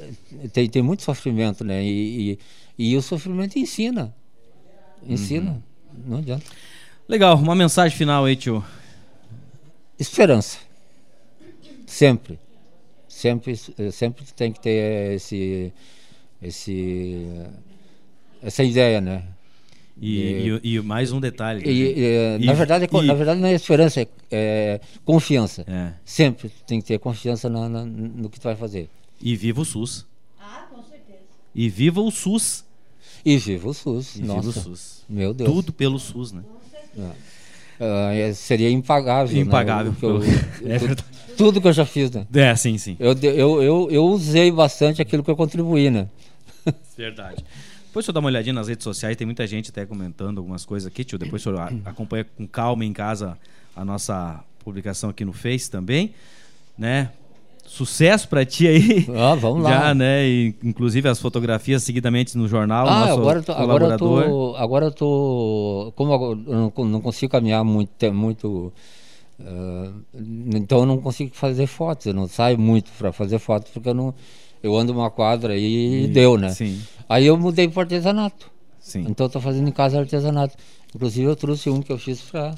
tem, 0.53 0.67
tem 0.69 0.81
muito 0.81 1.03
sofrimento, 1.03 1.63
né? 1.63 1.83
E, 1.83 2.31
e, 2.31 2.39
e 2.79 2.95
o 2.95 3.01
sofrimento 3.01 3.59
ensina. 3.59 4.15
Ensina. 5.05 5.51
Uhum. 5.51 5.61
Não 6.07 6.17
adianta. 6.19 6.45
Legal, 7.07 7.35
uma 7.37 7.53
mensagem 7.55 7.95
final 7.97 8.23
aí, 8.25 8.35
tio. 8.37 8.63
Esperança. 9.97 10.57
Sempre. 11.85 12.39
Sempre, 13.07 13.55
sempre 13.91 14.23
tem 14.35 14.51
que 14.53 14.61
ter 14.61 15.13
esse, 15.15 15.73
esse, 16.41 17.27
essa 18.41 18.63
ideia, 18.63 19.01
né? 19.01 19.23
E, 20.01 20.57
e- 20.63 20.75
e 20.75 20.81
mais 20.81 21.11
um 21.11 21.19
detalhe. 21.19 21.67
E, 21.69 22.01
eh, 22.01 22.37
E- 22.39 22.45
na, 22.45 22.53
verdade, 22.53 22.85
é 22.85 22.97
e- 22.97 23.05
na 23.05 23.13
verdade, 23.13 23.41
não 23.41 23.49
é 23.49 23.53
esperança, 23.53 23.99
é, 24.01 24.07
é 24.31 24.79
confiança. 25.03 25.65
É. 25.67 25.91
Sempre 26.05 26.49
tem 26.65 26.79
que 26.79 26.87
ter 26.87 26.99
confiança 26.99 27.49
na- 27.49 27.67
na- 27.67 27.83
no 27.85 28.29
que 28.29 28.39
tu 28.39 28.43
vai 28.43 28.55
fazer. 28.55 28.87
E 29.21 29.35
viva 29.35 29.59
o 29.59 29.65
SUS. 29.65 30.07
Ah, 30.39 30.67
com 30.73 30.81
certeza. 30.83 31.19
E 31.53 31.67
viva 31.67 31.99
o 31.99 32.09
SUS. 32.11 32.63
E 33.25 33.37
viva 33.37 33.69
o 33.69 33.73
SUS. 33.73 34.15
E 34.15 34.21
Nossa, 34.23 34.41
viva 34.41 34.59
o 34.59 34.63
SUS. 34.63 35.03
meu 35.09 35.33
Deus. 35.33 35.49
Tudo 35.49 35.73
pelo 35.73 35.99
SUS, 35.99 36.31
né? 36.31 36.41
É, 37.79 38.33
seria 38.33 38.69
impagável. 38.69 39.33
né? 39.35 39.41
Impagável. 39.41 39.93
Que 39.93 40.05
eu- 40.05 40.21
É 40.69 40.77
verdade. 40.77 41.03
tudo 41.37 41.61
que 41.61 41.67
eu 41.67 41.73
já 41.73 41.85
fiz, 41.85 42.11
né? 42.11 42.27
É, 42.33 42.53
sim, 42.55 42.77
sim. 42.77 42.97
Eu, 42.99 43.13
eu, 43.21 43.61
eu, 43.63 43.87
eu 43.91 44.03
usei 44.05 44.51
bastante 44.51 45.01
aquilo 45.01 45.23
que 45.23 45.31
eu 45.31 45.35
contribuí, 45.37 45.89
né? 45.89 46.07
Verdade. 46.97 47.43
Depois 47.85 48.03
o 48.03 48.07
senhor 48.07 48.13
dá 48.13 48.19
uma 48.19 48.27
olhadinha 48.27 48.53
nas 48.53 48.67
redes 48.67 48.83
sociais, 48.83 49.15
tem 49.17 49.25
muita 49.25 49.47
gente 49.47 49.69
até 49.71 49.85
comentando 49.85 50.37
algumas 50.37 50.65
coisas 50.65 50.85
aqui, 50.87 51.03
tio. 51.03 51.17
Depois 51.17 51.41
o 51.41 51.43
senhor 51.49 51.59
acompanha 51.85 52.25
com 52.37 52.45
calma 52.45 52.83
em 52.85 52.93
casa 52.93 53.37
a 53.75 53.83
nossa 53.85 54.43
publicação 54.63 55.09
aqui 55.09 55.23
no 55.25 55.31
Face 55.33 55.71
também, 55.71 56.13
né? 56.77 57.09
Sucesso 57.69 58.27
pra 58.27 58.43
ti 58.43 58.67
aí. 58.67 59.05
Ah, 59.15 59.35
vamos 59.35 59.63
lá. 59.63 59.69
Já, 59.69 59.93
né? 59.93 60.27
E, 60.27 60.55
inclusive 60.63 61.07
as 61.07 61.19
fotografias 61.19 61.83
seguidamente 61.83 62.35
no 62.35 62.47
jornal, 62.47 62.87
Ah, 62.87 63.01
nosso 63.01 63.13
agora 63.19 63.41
tô, 63.43 63.51
agora 63.51 63.85
eu 63.85 63.97
tô, 63.97 64.55
agora 64.57 64.85
eu 64.87 64.91
tô, 64.91 65.93
como 65.95 66.11
eu 66.13 66.35
não, 66.35 66.73
não 66.85 66.99
consigo 66.99 67.31
caminhar 67.31 67.63
muito, 67.63 68.11
muito, 68.11 68.73
ah, 69.39 69.91
então 70.55 70.79
eu 70.79 70.85
não 70.87 70.97
consigo 70.97 71.29
fazer 71.35 71.67
fotos, 71.67 72.07
eu 72.07 72.13
não 72.13 72.27
saio 72.27 72.57
muito 72.59 72.89
para 72.97 73.13
fazer 73.13 73.37
fotos 73.37 73.71
porque 73.71 73.89
eu 73.89 73.93
não, 73.93 74.15
eu 74.63 74.75
ando 74.75 74.91
uma 74.91 75.11
quadra 75.11 75.53
aí 75.53 76.05
e 76.05 76.07
deu, 76.07 76.37
né? 76.39 76.49
Sim, 76.49 76.81
Aí 77.07 77.27
eu 77.27 77.37
mudei 77.37 77.67
para 77.67 77.83
artesanato, 77.83 78.49
sim. 78.79 79.05
então 79.07 79.27
eu 79.27 79.29
tô 79.29 79.39
fazendo 79.39 79.67
em 79.69 79.71
casa 79.71 79.99
artesanato. 79.99 80.55
Inclusive 80.95 81.27
eu 81.27 81.35
trouxe 81.35 81.69
um 81.69 81.83
que 81.83 81.91
eu 81.91 81.99
fiz 81.99 82.19
para, 82.21 82.55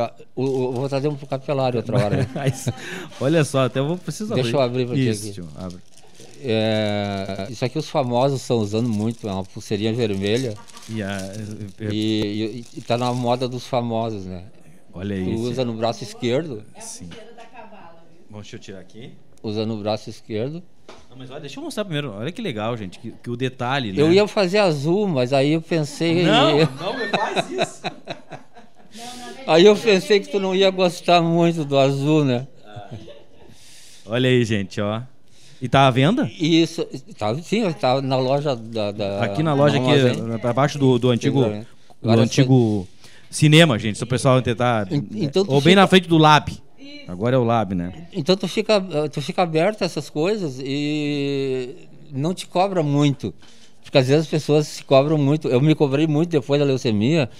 eu 0.00 0.72
vou 0.72 0.88
trazer 0.88 1.08
um 1.08 1.14
pro 1.16 1.26
capelário 1.26 1.78
outra 1.78 1.96
hora. 2.04 2.28
Mas, 2.34 2.68
Olha 3.20 3.44
só, 3.44 3.64
até 3.66 3.80
eu 3.80 3.86
vou 3.88 3.96
precisar 3.98 4.34
Deixa 4.34 4.56
eu 4.56 4.60
abrir 4.60 4.86
pra 4.86 4.94
ti 4.94 5.08
Isso, 5.08 5.40
aqui. 5.40 5.48
abre. 5.56 5.78
É, 6.44 7.46
isso 7.50 7.64
aqui 7.64 7.78
os 7.78 7.88
famosos 7.88 8.40
estão 8.40 8.58
usando 8.58 8.88
muito, 8.88 9.28
é 9.28 9.32
uma 9.32 9.44
pulseirinha 9.44 9.92
vermelha. 9.92 10.54
E, 10.88 11.00
a, 11.00 11.10
é- 11.80 11.84
é- 11.86 11.88
E, 11.92 12.64
e, 12.74 12.78
e 12.78 12.80
tá 12.80 12.98
na 12.98 13.12
moda 13.12 13.46
dos 13.48 13.64
famosos, 13.66 14.24
né? 14.26 14.44
olha 14.92 15.14
Tu 15.14 15.22
isso. 15.30 15.42
usa 15.44 15.64
no 15.64 15.74
braço 15.74 16.02
esquerdo, 16.02 16.64
Sim. 16.80 17.08
Bom, 18.28 18.40
deixa 18.40 18.56
eu 18.56 18.60
tirar 18.60 18.80
aqui. 18.80 19.12
usa 19.42 19.64
no 19.64 19.76
braço 19.78 20.10
esquerdo. 20.10 20.62
Não, 21.08 21.16
mas 21.16 21.30
olha, 21.30 21.40
deixa 21.40 21.60
eu 21.60 21.64
mostrar 21.64 21.84
primeiro. 21.84 22.12
Olha 22.12 22.32
que 22.32 22.42
legal, 22.42 22.76
gente. 22.76 22.98
Que, 22.98 23.12
que 23.12 23.30
o 23.30 23.36
detalhe, 23.36 23.92
né? 23.92 24.00
Eu 24.02 24.12
ia 24.12 24.26
fazer 24.26 24.58
azul, 24.58 25.06
mas 25.06 25.32
aí 25.32 25.52
eu 25.52 25.60
pensei. 25.62 26.24
Não, 26.24 26.58
não 26.58 27.08
faz 27.10 27.50
isso. 27.50 27.82
Aí 29.46 29.66
eu 29.66 29.76
pensei 29.76 30.20
que 30.20 30.28
tu 30.28 30.38
não 30.40 30.54
ia 30.54 30.70
gostar 30.70 31.20
muito 31.20 31.64
do 31.64 31.78
azul, 31.78 32.24
né? 32.24 32.46
Olha 34.06 34.28
aí, 34.28 34.44
gente, 34.44 34.80
ó. 34.80 35.02
E 35.60 35.68
tá 35.68 35.86
à 35.86 35.90
venda? 35.90 36.28
Isso, 36.40 36.84
tá, 37.16 37.34
sim, 37.36 37.70
tá 37.72 38.02
na 38.02 38.16
loja 38.16 38.56
da. 38.56 38.90
da 38.90 39.22
Aqui 39.22 39.42
na 39.44 39.54
loja, 39.54 39.78
aqui, 39.78 40.46
abaixo 40.46 40.76
do, 40.76 40.98
do 40.98 41.08
antigo, 41.10 41.44
Sim, 41.44 41.64
do 42.02 42.10
antigo 42.20 42.88
cinema, 43.30 43.78
gente. 43.78 43.96
Se 43.96 44.02
o 44.02 44.06
pessoal 44.06 44.42
tentar. 44.42 44.92
En- 44.92 45.06
então 45.14 45.44
tu 45.44 45.52
Ou 45.52 45.60
bem 45.60 45.70
fica- 45.72 45.80
na 45.80 45.86
frente 45.86 46.08
do 46.08 46.18
Lab. 46.18 46.52
Agora 47.06 47.36
é 47.36 47.38
o 47.38 47.44
Lab, 47.44 47.74
né? 47.74 48.08
Então 48.12 48.36
tu 48.36 48.48
fica, 48.48 48.80
tu 49.12 49.20
fica 49.22 49.42
aberto 49.42 49.82
a 49.82 49.84
essas 49.84 50.10
coisas 50.10 50.60
e 50.62 51.76
não 52.12 52.34
te 52.34 52.46
cobra 52.46 52.82
muito. 52.82 53.32
Porque 53.84 53.98
às 53.98 54.08
vezes 54.08 54.24
as 54.24 54.30
pessoas 54.30 54.66
se 54.66 54.82
cobram 54.84 55.16
muito. 55.16 55.48
Eu 55.48 55.60
me 55.60 55.74
cobrei 55.76 56.06
muito 56.08 56.30
depois 56.30 56.58
da 56.60 56.66
leucemia, 56.66 57.30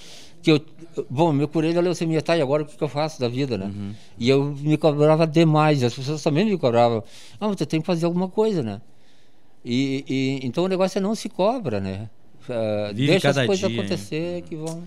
que 0.43 0.51
eu, 0.51 0.61
bom, 1.09 1.33
me 1.33 1.47
curei 1.47 1.73
da 1.73 1.81
leucemia, 1.81 2.21
tá, 2.21 2.37
e 2.37 2.43
agora 2.43 2.63
o 2.63 2.67
que, 2.67 2.77
que 2.77 2.83
eu 2.83 2.89
faço 2.89 3.21
da 3.21 3.29
vida, 3.29 3.57
né? 3.57 3.71
E 4.19 4.29
eu 4.29 4.45
me 4.45 4.77
cobrava 4.77 5.27
demais, 5.27 5.83
as 5.83 5.95
pessoas 5.95 6.23
também 6.23 6.45
me 6.45 6.59
cobravam. 6.59 7.03
Ah, 7.41 7.47
mas 7.49 7.57
tu 7.57 7.65
tem 7.65 7.81
que 7.81 7.87
fazer 7.87 8.07
alguma 8.07 8.29
coisa, 8.29 8.63
né? 8.63 8.81
E, 9.65 10.05
e- 10.09 10.47
então 10.47 10.65
o 10.65 10.69
negócio 10.69 10.99
é 10.99 11.01
não 11.01 11.15
se 11.15 11.29
cobra, 11.29 11.81
né? 11.81 12.09
Vive 12.93 13.07
deixa 13.13 13.31
as 13.31 13.37
coisas 13.47 13.61
dia, 13.61 13.69
hein? 13.69 13.79
acontecer 13.79 14.43
que 14.43 14.57
vão. 14.57 14.83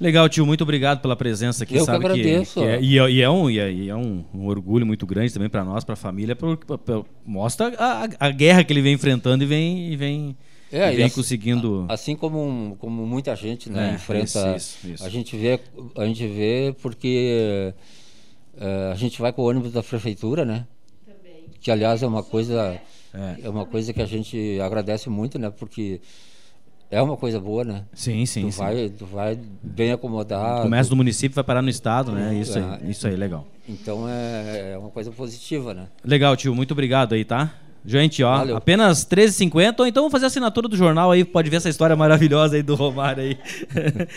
Legal, 0.00 0.28
tio. 0.28 0.44
Muito 0.46 0.62
obrigado 0.62 1.00
pela 1.00 1.16
presença 1.16 1.64
aqui. 1.64 1.74
Eu 1.74 1.80
que 1.80 1.86
sabe 1.86 2.04
agradeço. 2.04 2.60
que 2.60 2.66
é, 2.66 2.80
e, 2.80 2.98
é, 2.98 3.10
e 3.10 3.20
é 3.22 3.30
um, 3.30 3.50
e 3.50 3.58
é, 3.58 3.72
e 3.72 3.88
é 3.88 3.96
um, 3.96 4.24
um 4.34 4.46
orgulho 4.46 4.84
muito 4.86 5.06
grande 5.06 5.32
também 5.32 5.48
para 5.48 5.64
nós, 5.64 5.82
para 5.84 5.94
a 5.94 5.96
família, 5.96 6.36
porque 6.36 6.64
por- 6.64 6.78
por- 6.78 7.06
mostra 7.24 7.72
a, 7.78 8.08
a 8.20 8.30
guerra 8.30 8.62
que 8.64 8.72
ele 8.72 8.82
vem 8.82 8.94
enfrentando 8.94 9.42
e 9.44 9.46
vem, 9.46 9.92
e 9.92 9.96
vem, 9.96 10.36
É, 10.74 10.90
e 10.90 10.92
e 10.94 10.96
vem 10.96 11.04
assim- 11.06 11.14
conseguindo. 11.14 11.86
Assim 11.88 12.16
como, 12.16 12.76
como 12.80 13.06
muita 13.06 13.34
gente 13.36 13.70
né, 13.70 13.90
É, 13.92 13.94
enfrenta, 13.94 14.56
isso, 14.56 14.78
isso, 14.86 14.88
isso. 14.94 15.04
a 15.04 15.08
gente 15.08 15.36
vê, 15.36 15.60
a 15.96 16.04
gente 16.06 16.26
vê 16.26 16.74
porque 16.82 17.72
eh, 18.60 18.90
a 18.92 18.94
gente 18.96 19.20
vai 19.20 19.32
com 19.32 19.42
o 19.42 19.46
ônibus 19.48 19.72
da 19.72 19.82
prefeitura, 19.82 20.44
né? 20.44 20.66
Que 21.60 21.70
aliás 21.70 22.02
é 22.02 22.06
uma 22.06 22.22
coisa 22.22 22.78
É. 23.14 23.36
é. 23.44 23.48
uma 23.48 23.64
coisa 23.64 23.92
que 23.92 24.02
a 24.02 24.06
gente 24.06 24.58
agradece 24.60 25.08
muito, 25.08 25.38
né? 25.38 25.50
Porque 25.50 26.00
é 26.90 27.00
uma 27.00 27.16
coisa 27.16 27.40
boa, 27.40 27.64
né? 27.64 27.84
Sim, 27.94 28.24
sim. 28.26 28.42
tu 28.42 28.52
sim. 28.52 28.58
vai, 28.58 28.88
tu 28.90 29.06
vai 29.06 29.38
bem 29.62 29.90
acomodado. 29.92 30.62
Começa 30.62 30.90
do 30.90 30.96
município, 30.96 31.34
vai 31.34 31.42
parar 31.44 31.62
no 31.62 31.70
estado, 31.70 32.12
né? 32.12 32.34
Isso 32.34 32.58
É. 32.58 32.62
aí, 32.82 32.90
isso 32.90 33.06
aí, 33.06 33.16
legal. 33.16 33.46
Então 33.68 34.06
é, 34.08 34.72
é 34.74 34.78
uma 34.78 34.90
coisa 34.90 35.10
positiva, 35.10 35.72
né? 35.72 35.86
Legal, 36.04 36.36
tio. 36.36 36.54
Muito 36.54 36.72
obrigado 36.72 37.14
aí, 37.14 37.24
tá? 37.24 37.54
Gente, 37.86 38.22
ó, 38.22 38.38
Valeu. 38.38 38.56
apenas 38.56 39.02
R$13,50, 39.04 39.80
ou 39.80 39.86
então 39.86 40.02
vamos 40.02 40.12
fazer 40.12 40.24
a 40.24 40.28
assinatura 40.28 40.66
do 40.68 40.76
jornal 40.76 41.10
aí, 41.10 41.22
pode 41.22 41.50
ver 41.50 41.56
essa 41.56 41.68
história 41.68 41.94
maravilhosa 41.94 42.56
aí 42.56 42.62
do 42.62 42.74
Romário 42.74 43.22
aí. 43.22 43.38